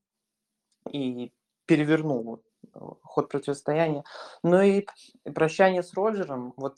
[0.92, 1.32] и
[1.66, 2.42] перевернул
[2.74, 4.04] э, ход противостояния.
[4.44, 4.86] Но и
[5.34, 6.78] прощание с Роджером, вот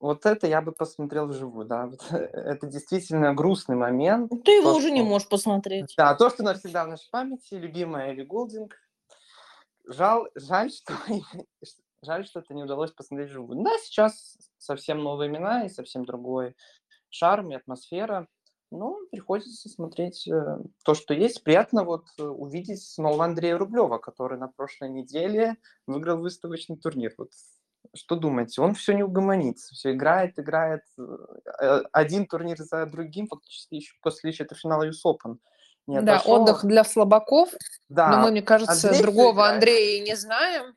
[0.00, 1.86] вот это я бы посмотрел вживую, да.
[1.86, 4.32] Вот, это действительно грустный момент.
[4.44, 5.94] Ты его То, уже не что- можешь посмотреть.
[5.96, 8.76] Да, то, что навсегда в нашей памяти, любимая Элли Голдинг.
[9.86, 10.94] Жал, жаль, что,
[12.02, 13.62] жаль, что это не удалось посмотреть вживую.
[13.62, 16.54] Да, сейчас совсем новые имена и совсем другой
[17.08, 18.28] шарм и атмосфера.
[18.72, 21.42] Ну, приходится смотреть э, то, что есть.
[21.42, 25.56] Приятно вот э, увидеть снова Андрея Рублева, который на прошлой неделе
[25.88, 27.12] выиграл выставочный турнир.
[27.18, 27.30] Вот
[27.96, 28.60] что думаете?
[28.60, 30.82] Он все не угомонится, все играет, играет.
[31.60, 35.38] э, Один турнир за другим, фактически еще после четвертьфинала US Open.
[35.88, 36.42] Не Да, отошел.
[36.42, 37.48] отдых для слабаков.
[37.88, 39.54] Да, Но мы, мне кажется, Андрей другого играет.
[39.54, 40.76] Андрея и не знаем.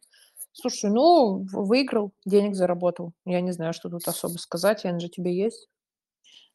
[0.54, 3.14] Слушай, ну, выиграл, денег заработал.
[3.26, 4.86] Я не знаю, что тут особо сказать.
[4.86, 5.68] Энджи, тебе есть?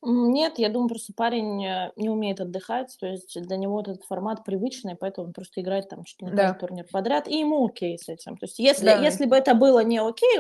[0.01, 4.45] Нет, я думаю, просто парень э, не умеет отдыхать, то есть для него этот формат
[4.45, 6.43] привычный, поэтому он просто играет там чуть ли не Да.
[6.51, 8.37] каждый турнир подряд, и ему окей с этим.
[8.37, 9.03] То есть если, Да.
[9.03, 10.39] если бы это было не окей,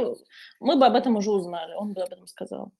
[0.60, 2.70] мы бы об этом уже узнали, он бы об этом сказал.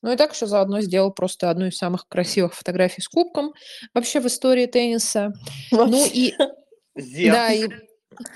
[0.00, 3.52] Ну и так еще заодно сделал просто одну из самых красивых фотографий с кубком
[3.92, 5.32] вообще в истории тенниса.
[5.72, 6.32] Ну и
[6.96, 7.34] Зев.
[7.34, 7.68] да, и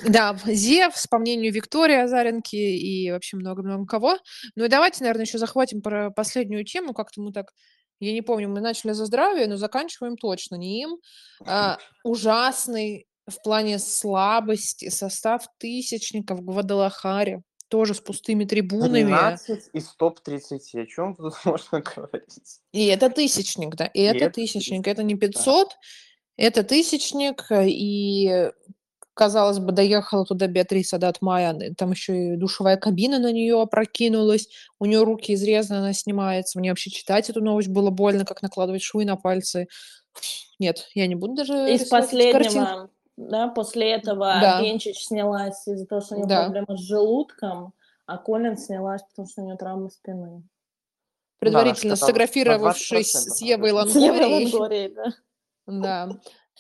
[0.07, 4.19] да, Зев, по мнению Виктории Азаренки и вообще много-много кого.
[4.55, 6.95] Ну и давайте, наверное, еще захватим про последнюю тему.
[6.95, 7.53] Как-то мы так,
[8.01, 10.99] я не помню, мы начали за здравие, но заканчиваем точно не им.
[11.47, 17.43] А, ужасный в плане слабости состав тысячников в Гвадалахаре.
[17.69, 19.05] Тоже с пустыми трибунами.
[19.05, 20.59] 12 из топ-30.
[20.75, 22.61] О чем тут можно говорить?
[22.73, 25.69] И это тысячник, да, и, это это тысячник, это не 500,
[26.37, 28.51] это тысячник, и,
[29.15, 34.49] казалось бы, доехала туда Беатриса Датмая, там еще и душевая кабина на нее опрокинулась,
[34.79, 38.83] у нее руки изрезаны, она снимается, мне вообще читать эту новость было больно, как накладывать
[38.83, 39.69] швы на пальцы.
[40.59, 44.61] Нет, я не буду даже Из последнего, да, после этого Да.
[44.61, 46.45] Бенчич снялась из-за того, что у нее Да.
[46.45, 47.75] проблема с желудком,
[48.07, 50.43] а Колин снялась, потому что у нее травма спины.
[51.39, 54.45] Предварительно на сфотографировавшись 20% с Евой она С Евой.
[54.45, 55.05] Лонгорией, да.
[55.67, 56.09] Да.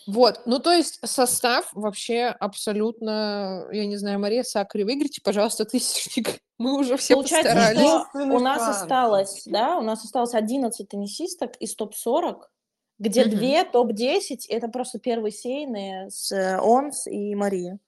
[0.07, 6.40] Вот, ну то есть состав вообще абсолютно, я не знаю, Мария Сакари, выиграйте, пожалуйста, тысячник.
[6.59, 7.81] Мы уже все Получается, постарались.
[7.81, 8.76] что у нас шанс.
[8.83, 12.42] осталось, да, у нас осталось 11 теннисисток из топ-40,
[12.98, 13.31] где Мгм.
[13.31, 17.78] две топ-10, это просто первые сейные с э, Онс и Мария.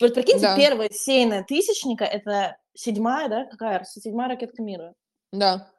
[0.00, 0.56] Вот прикиньте, Да.
[0.56, 4.94] первая сейная тысячника, это седьмая, да, какая, седьмая ракетка мира.
[5.32, 5.70] Да.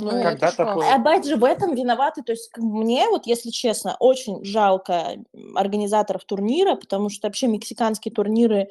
[0.00, 3.96] Ну, это Когда такое- Опять же, в этом виноваты, то есть мне, вот если честно,
[4.00, 5.16] очень жалко
[5.54, 8.68] организаторов турнира, потому что вообще мексиканские турниры,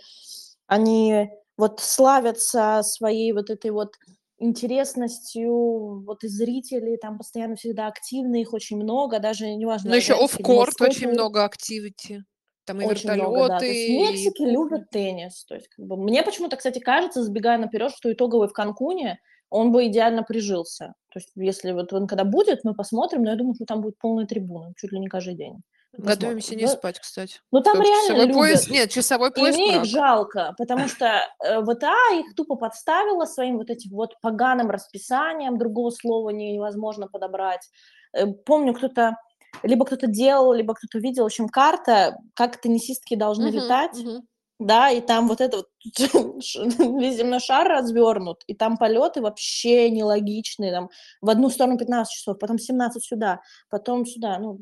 [0.67, 3.93] они вот славятся своей вот этой вот
[4.39, 9.89] интересностью, вот и зрители там постоянно всегда активны, их очень много, даже неважно.
[9.91, 12.23] Но еще офкорт очень много активити.
[12.65, 13.59] Там и Очень вертолеты, много, да.
[13.59, 14.51] То есть в и Мексике кухня.
[14.51, 15.45] любят теннис.
[15.45, 19.71] То есть, как бы, мне почему-то, кстати, кажется, забегая наперед, что итоговый в Канкуне, он
[19.71, 20.93] бы идеально прижился.
[21.11, 23.97] То есть, если вот он когда будет, мы посмотрим, но я думаю, что там будет
[23.97, 25.61] полная трибуна, чуть ли не каждый день.
[25.93, 27.39] Готовимся не Ну, спать, кстати.
[27.51, 28.35] Ну, там Как реально любят.
[28.35, 31.05] пояс, нет, часовой И пояс мне их жалко, потому что
[31.43, 37.07] э, ВТА их тупо подставила своим вот этим вот поганым расписанием, другого слова не- невозможно
[37.07, 37.67] подобрать.
[38.13, 39.15] Э, помню, кто-то,
[39.63, 44.27] либо кто-то делал, либо кто-то видел, в общем, карта, как теннисистки должны Мгм, летать, мгм.
[44.59, 45.69] Да, и там вот это вот
[46.43, 50.89] земной шар развернут, и там полеты вообще нелогичные, там
[51.21, 54.59] в одну сторону 15 часов, потом 17 сюда, потом сюда, ну,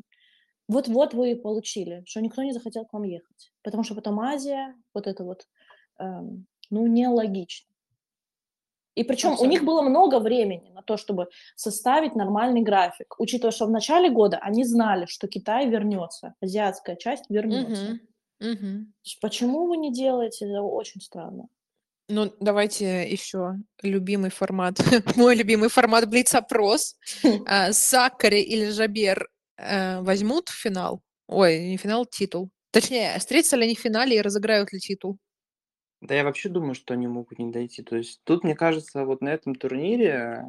[0.67, 4.75] вот-вот вы и получили, что никто не захотел к вам ехать, потому что потом Азия,
[4.93, 5.47] вот это вот,
[5.99, 7.69] эм, ну, нелогично.
[8.95, 9.67] И причем у них Абсолютно.
[9.67, 14.63] было много времени на то, чтобы составить нормальный график, учитывая, что в начале года они
[14.63, 17.83] знали, что Китай вернется, азиатская часть вернется.
[17.83, 17.99] Мгм,
[18.39, 18.85] мгм.
[18.85, 20.45] То есть Почему вы не делаете?
[20.45, 21.47] Это очень странно.
[22.07, 24.75] Ну, давайте еще любимый формат,
[25.15, 26.97] мой любимый формат Блиц-опрос.
[27.47, 31.01] А, Сакари или Жабер э, возьмут финал?
[31.27, 32.51] Ой, не финал, титул.
[32.71, 35.17] Точнее, встретятся ли они в финале и разыграют ли титул?
[36.01, 37.81] Да я вообще думаю, что они могут не дойти.
[37.81, 40.43] То есть тут, мне кажется, вот на этом турнире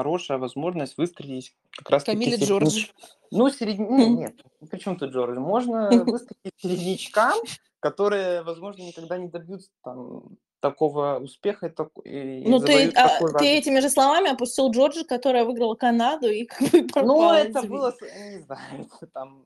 [0.00, 2.18] хорошая возможность выстрелить как раз таки...
[2.18, 2.86] Камиле серед- Джордж.
[3.30, 3.78] Ну, серед...
[3.78, 4.34] не, нет,
[4.70, 5.38] при чем тут Джордж?
[5.38, 7.38] Можно выстрелить середнячкам,
[7.80, 13.24] которые, возможно, никогда не добьются там такого успеха и, тако- и Ну, ты, а, ты
[13.24, 17.94] важный- этими же словами опустил Джорджи, которая выиграла Канаду и как бы Ну, это было,
[18.02, 19.44] не знаю, это там...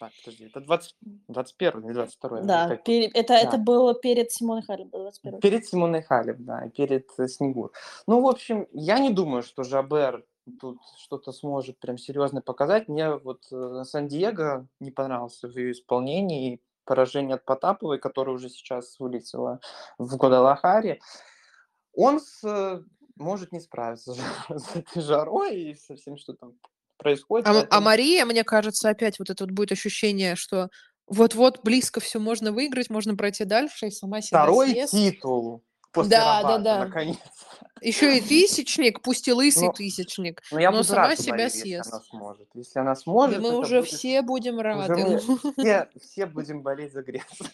[0.00, 0.96] Так, подожди, это 20...
[1.28, 3.62] 21 или 22 Да, пере- это, это Да.
[3.62, 7.70] было перед Симоной Халеп, было 21 Перед Симоной Халеб, да, и перед э, Снегур.
[8.06, 10.24] Ну, в общем, я не думаю, что Жабер
[10.58, 12.88] тут что-то сможет прям серьезно показать.
[12.88, 16.54] Мне вот э, Сан-Диего не понравился в ее исполнении.
[16.54, 19.60] и Поражение от Потаповой, которая уже сейчас вылетела
[19.98, 20.98] в Гвадалахаре.
[21.94, 22.82] он с,
[23.16, 24.14] может не справиться
[24.48, 26.54] с этой жарой и со всем, что там
[27.00, 27.46] происходит.
[27.48, 30.68] А, а Мария, мне кажется, опять вот это вот будет ощущение, что
[31.06, 34.92] вот-вот близко все можно выиграть, можно пройти дальше и сама себя Второй съест.
[34.92, 36.84] титул после Да, да, Рабата, да.
[36.84, 37.16] наконец.
[37.82, 40.42] Еще и тысячник, пусть и лысый Ну, тысячник.
[40.52, 41.92] Но я Но сама рад себя если съест.
[41.92, 42.48] она сможет.
[42.54, 44.94] Если она сможет, Да мы уже будет- все будем уже рады.
[44.94, 45.18] мы
[45.56, 47.48] все, все будем болеть за Грецию.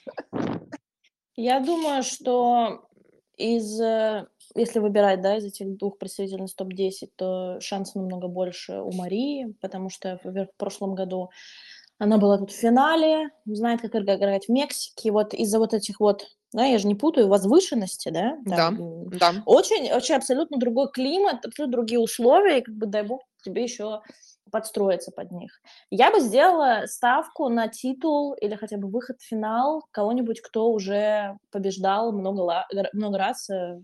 [1.37, 2.89] Я думаю, что
[3.37, 8.93] из, э, если выбирать, да, из этих двух представительниц топ-10, то шанс намного больше у
[8.93, 11.31] Марии, потому что, в прошлом году
[11.99, 15.11] она была тут в финале, знает, как играть в Мексике.
[15.13, 18.37] Вот из-за вот этих вот, да, я же не путаю, возвышенности, да?
[18.45, 18.57] Да.
[18.57, 19.33] там, м, Да.
[19.47, 24.03] Очень, очень абсолютно другой климат, абсолютно другие условия, и как бы дай бог тебе еще
[24.53, 25.61] подстроиться под них.
[25.91, 31.37] Я бы сделала ставку на титул или хотя бы выход в финал кого-нибудь, кто уже
[31.51, 33.81] побеждал много, много раз э,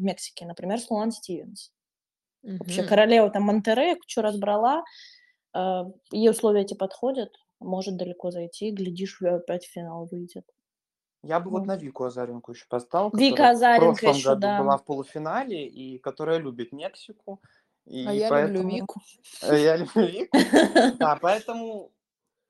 [0.00, 1.72] в Мексике, например, Слуан Стивенс.
[2.42, 2.88] Вообще Мгм.
[2.88, 4.82] королева там Монтерея, кучу разбрала,
[5.54, 7.30] э, ей условия эти подходят,
[7.60, 10.44] может далеко зайти, глядишь, опять в финал выйдет.
[11.22, 11.66] Я бы вот Вот.
[11.66, 14.62] на Вику Азаренко еще поставил, Вика Азаренко в прошлом еще, году да.
[14.62, 17.42] была в полуфинале, и которая любит Мексику.
[17.84, 18.58] И А я поэтому...
[18.62, 19.00] люблю Вику.
[19.42, 20.38] Э, Я люблю Вику.
[20.98, 21.92] Да, поэтому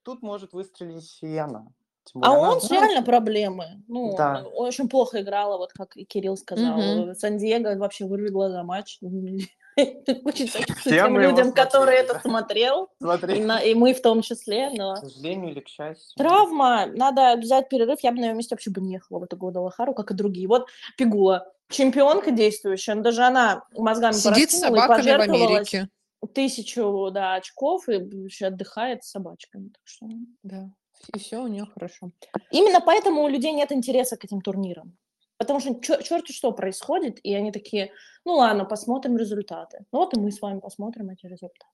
[0.05, 1.67] тут может выстрелить и она.
[2.05, 3.83] Тем А более она он знает, реально проблемы.
[3.89, 4.43] Ну, Да.
[4.55, 6.79] очень плохо играла, вот как и Кирилл сказал.
[6.79, 7.15] Мгм.
[7.15, 8.99] Сан-Диего вообще вырви глаза матч.
[9.77, 12.89] Очень сочувствую тем людям, которые это смотрел.
[13.65, 16.17] И, мы в том числе, к сожалению или к счастью.
[16.17, 18.01] Травма, надо взять перерыв.
[18.03, 20.49] Я бы на ее месте вообще бы не ехала в эту Гвадалахару, как и другие.
[20.49, 25.89] Вот Пигула, чемпионка действующая, но даже она мозгами Сидит с собаками в Америке.
[26.35, 29.69] тысячу да, очков и вообще отдыхает с собачками.
[29.69, 30.07] Так что...
[30.43, 30.71] Да.
[31.15, 32.11] И все у нее хорошо.
[32.51, 34.97] Именно поэтому у людей нет интереса к этим турнирам.
[35.39, 37.93] Потому что черт что происходит, и они такие,
[38.27, 39.87] ну ладно, посмотрим результаты.
[39.91, 41.67] Ну вот и мы с вами посмотрим эти результаты.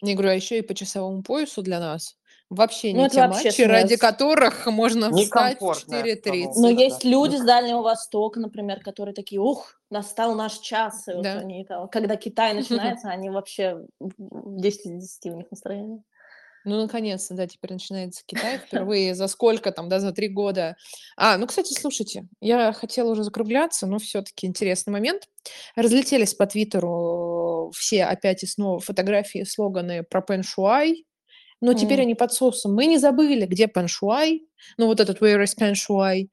[0.00, 2.16] Я говорю, а еще и по часовому поясу для нас
[2.50, 4.00] вообще Ну, не это те вообще матчи, ради смерть.
[4.00, 6.12] которых можно встать в Некомфортная 4.30.
[6.14, 6.60] обстановка.
[6.60, 6.82] Но да.
[6.82, 11.08] есть люди с Дальнего Востока, например, которые такие, ух, настал наш час.
[11.08, 11.38] И вот Да.
[11.40, 12.54] они там, когда Китай
[12.98, 16.02] начинается, они вообще в 10 из 10 у них настроение.
[16.64, 20.76] Ну, наконец-то, да, теперь начинается Китай впервые за сколько там, да, за три года.
[21.16, 25.28] А, ну, кстати, слушайте, я хотела уже закругляться, но все-таки интересный момент.
[25.76, 31.04] Разлетелись по Твиттеру все опять и снова фотографии, слоганы про Пен Шуай.
[31.60, 32.06] Но теперь М.
[32.06, 32.74] они под соусом.
[32.74, 34.42] Мы не забыли, где Пен Шуай,
[34.76, 36.30] ну, вот этот Where is Пен Шуай.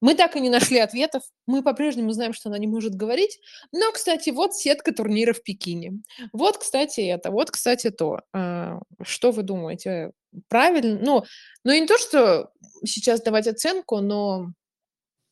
[0.00, 1.22] Мы так и не нашли ответов.
[1.46, 3.38] Мы по-прежнему знаем, что она не может говорить.
[3.72, 6.00] Но, кстати, вот сетка турнира в Пекине.
[6.32, 7.30] Вот, кстати, это.
[7.30, 8.20] Вот, кстати, то.
[8.32, 10.12] А, Что вы думаете?
[10.48, 10.98] Правильно?
[11.00, 11.24] Ну,
[11.64, 12.50] ну и не то, что
[12.84, 14.52] сейчас давать оценку, но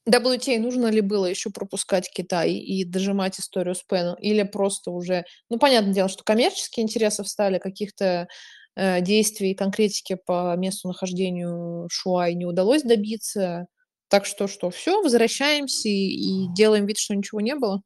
[0.09, 4.17] WTA нужно ли было еще пропускать Китай и дожимать историю с Пеном?
[4.17, 5.25] Или просто уже...
[5.49, 8.27] Ну, понятное дело, что коммерческие интересы встали, каких-то
[8.75, 13.67] э, действий, конкретики по месту нахождению Шуай не удалось добиться.
[14.13, 17.81] Так что что, все, возвращаемся и, и делаем вид, что ничего не было.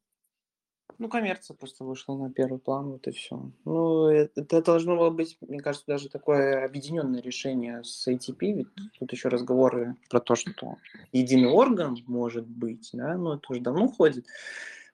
[0.98, 3.52] Ну, коммерция просто вышла на первый план, вот и все.
[3.64, 8.66] Ну, э- это должно было быть, мне кажется, даже такое объединенное решение с ATP, ведь
[8.98, 10.78] тут еще разговоры про то, что
[11.12, 14.26] единый орган может быть, да, но это уже давно ходит.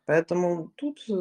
[0.04, 1.12] Поэтому тут э,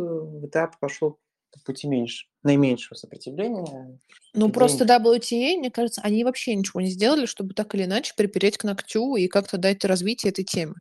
[0.44, 1.21] этап пошел по
[1.66, 4.00] пути меньше, наименьшего сопротивления.
[4.34, 4.54] Ну, Деньги.
[4.54, 8.64] просто WTA, мне кажется, они вообще ничего не сделали, чтобы так или иначе припереть к
[8.64, 10.76] ногтю и как-то дать развитие этой темы.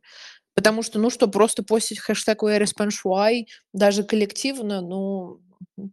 [0.53, 5.39] Потому что, ну что, просто постить хэштег Shuai, даже коллективно, ну,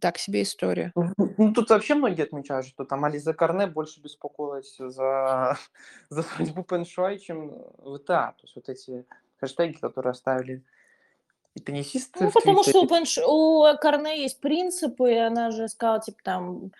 [0.01, 0.91] так себе история.
[0.95, 5.57] Ну, тут вообще многие отмечают, что там Ализа Карне больше беспокоилась за,
[6.09, 8.35] за судьбу Пеншуай, чем ВТА.
[8.37, 9.05] То есть вот эти
[9.39, 10.63] хэштеги, которые оставили
[11.59, 12.85] и теннисисты Ну, потому что у.
[12.85, 16.71] Пенш- у Корне есть принципы, и она же сказала, типа, там,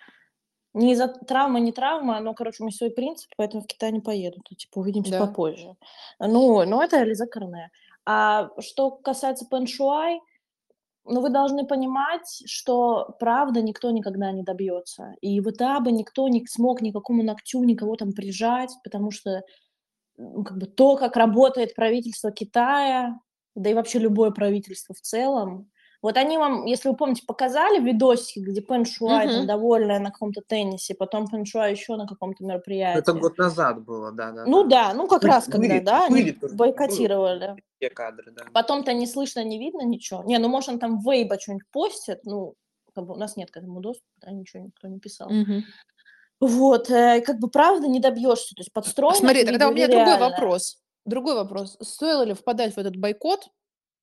[0.74, 4.00] не из-за травмы, не травма, но, короче, у меня свой принцип, поэтому в Китай не
[4.00, 4.40] поеду.
[4.48, 5.26] То, типа, увидимся Да.
[5.26, 5.76] попозже.
[6.18, 7.70] Ну, ну, это Лиза Корне.
[8.06, 10.20] А что касается Пеншуай,
[11.04, 15.14] ну, вы должны понимать, что правда никто никогда не добьется.
[15.20, 15.50] И в
[15.80, 19.42] бы никто не смог никакому ногтю никого там прижать, потому что
[20.16, 23.18] ну, как бы то, как работает правительство Китая,
[23.54, 25.70] да и вообще любое правительство в целом.
[26.02, 29.46] Вот они вам, если вы помните, показали видосики, где Пен Шуай там Мгм.
[29.46, 33.00] довольная на каком-то теннисе, потом Пен Шуай еще на каком-то мероприятии.
[33.00, 34.46] Это год назад было, да, да.
[34.46, 37.56] Ну да, ну как Были- раз когда, были- да, они были тоже, бойкотировали.
[37.80, 38.44] Те кадры, да.
[38.54, 40.22] Потом-то не слышно, не видно ничего.
[40.22, 42.54] Не, ну может он там Вейба что-нибудь постит, ну
[42.94, 45.28] как бы у нас нет к этому доступа, да, ничего никто не писал.
[45.28, 45.64] Мгм.
[46.40, 49.16] Вот, э, как бы правда не добьешься, то есть подстроено.
[49.18, 50.30] Смотри, тогда у меня другой нереально.
[50.30, 50.78] вопрос.
[51.10, 51.76] Другой вопрос.
[51.80, 53.48] Стоило ли впадать в этот бойкот,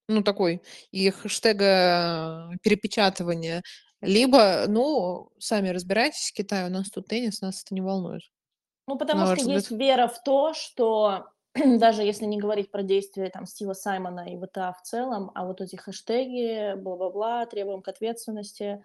[0.08, 3.62] ну, такой, и хэштега перепечатывания,
[4.02, 8.22] либо, ну, сами разбирайтесь, Китай, у нас тут теннис, нас это не волнует.
[8.86, 9.56] Ну, потому что взгляд?
[9.56, 14.36] есть вера в то, что даже если не говорить про действия там Стива Саймона и
[14.36, 18.84] ВТА в целом, а вот эти хэштеги, бла-бла-бла, требуем к ответственности,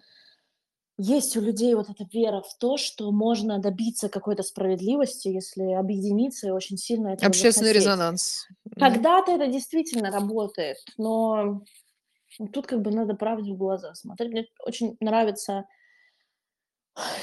[0.97, 6.47] есть у людей вот эта вера в то, что можно добиться какой-то справедливости, если объединиться
[6.47, 7.83] и очень сильно этого Общественный захотеть.
[7.83, 8.47] резонанс.
[8.77, 11.63] Когда-то это действительно работает, но
[12.51, 14.31] тут как бы надо правде в глаза смотреть.
[14.31, 15.65] Мне очень нравится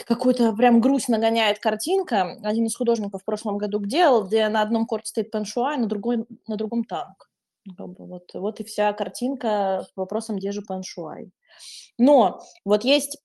[0.05, 2.39] какую-то прям грусть нагоняет картинка.
[2.43, 6.27] Один из художников в прошлом году делал, где на одном корте стоит пеншуай, на, другой,
[6.49, 7.31] на другом танк.
[7.65, 11.31] Ну, вот, вот и вся картинка с вопросом, где же пеншуай.
[11.99, 13.19] Но вот есть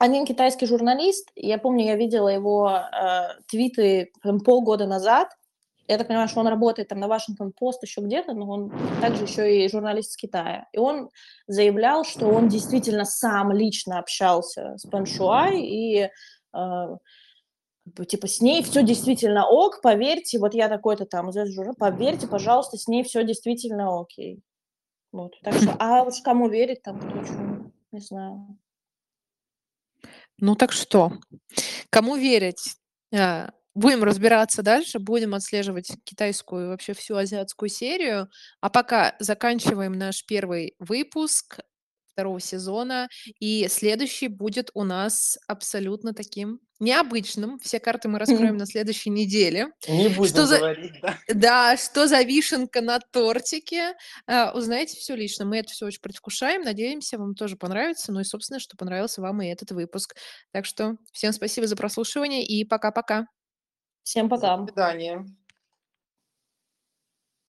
[0.00, 5.28] один китайский журналист, я помню, я видела его э, твиты прям полгода назад.
[5.88, 8.72] Я так понимаю, что он работает там на Вашингтон-Пост, еще где-то, но он
[9.02, 10.68] также еще и журналист из Китая.
[10.72, 11.10] И он
[11.46, 16.08] заявлял, что он действительно сам лично общался с Пэн Шуай, и
[16.54, 16.96] э,
[18.08, 21.30] типа с ней все действительно ок, поверьте, вот я такой-то там,
[21.78, 24.40] поверьте, пожалуйста, с ней все действительно окей.
[25.12, 28.56] Вот, так что, а уж кому верить там, кто что, не знаю.
[30.40, 31.12] Ну так что,
[31.90, 32.76] кому верить?
[33.14, 38.28] А, Будем разбираться дальше, будем отслеживать китайскую и вообще всю азиатскую серию.
[38.60, 41.60] А пока заканчиваем наш первый выпуск
[42.20, 43.08] второго сезона.
[43.40, 47.58] И следующий будет у нас абсолютно таким необычным.
[47.60, 49.68] Все карты мы раскроем на следующей неделе.
[49.88, 51.18] Не будем Что за- говорить, да.
[51.28, 53.94] Да, что за вишенка на тортике.
[54.26, 55.44] А, Узнаете все лично.
[55.46, 56.62] Мы это все очень предвкушаем.
[56.62, 58.12] Надеемся, вам тоже понравится.
[58.12, 60.14] Ну и, собственно, что понравился вам и этот выпуск.
[60.52, 63.26] Так что всем спасибо за прослушивание и пока-пока.
[64.02, 64.56] Всем пока.
[64.58, 65.24] До свидания.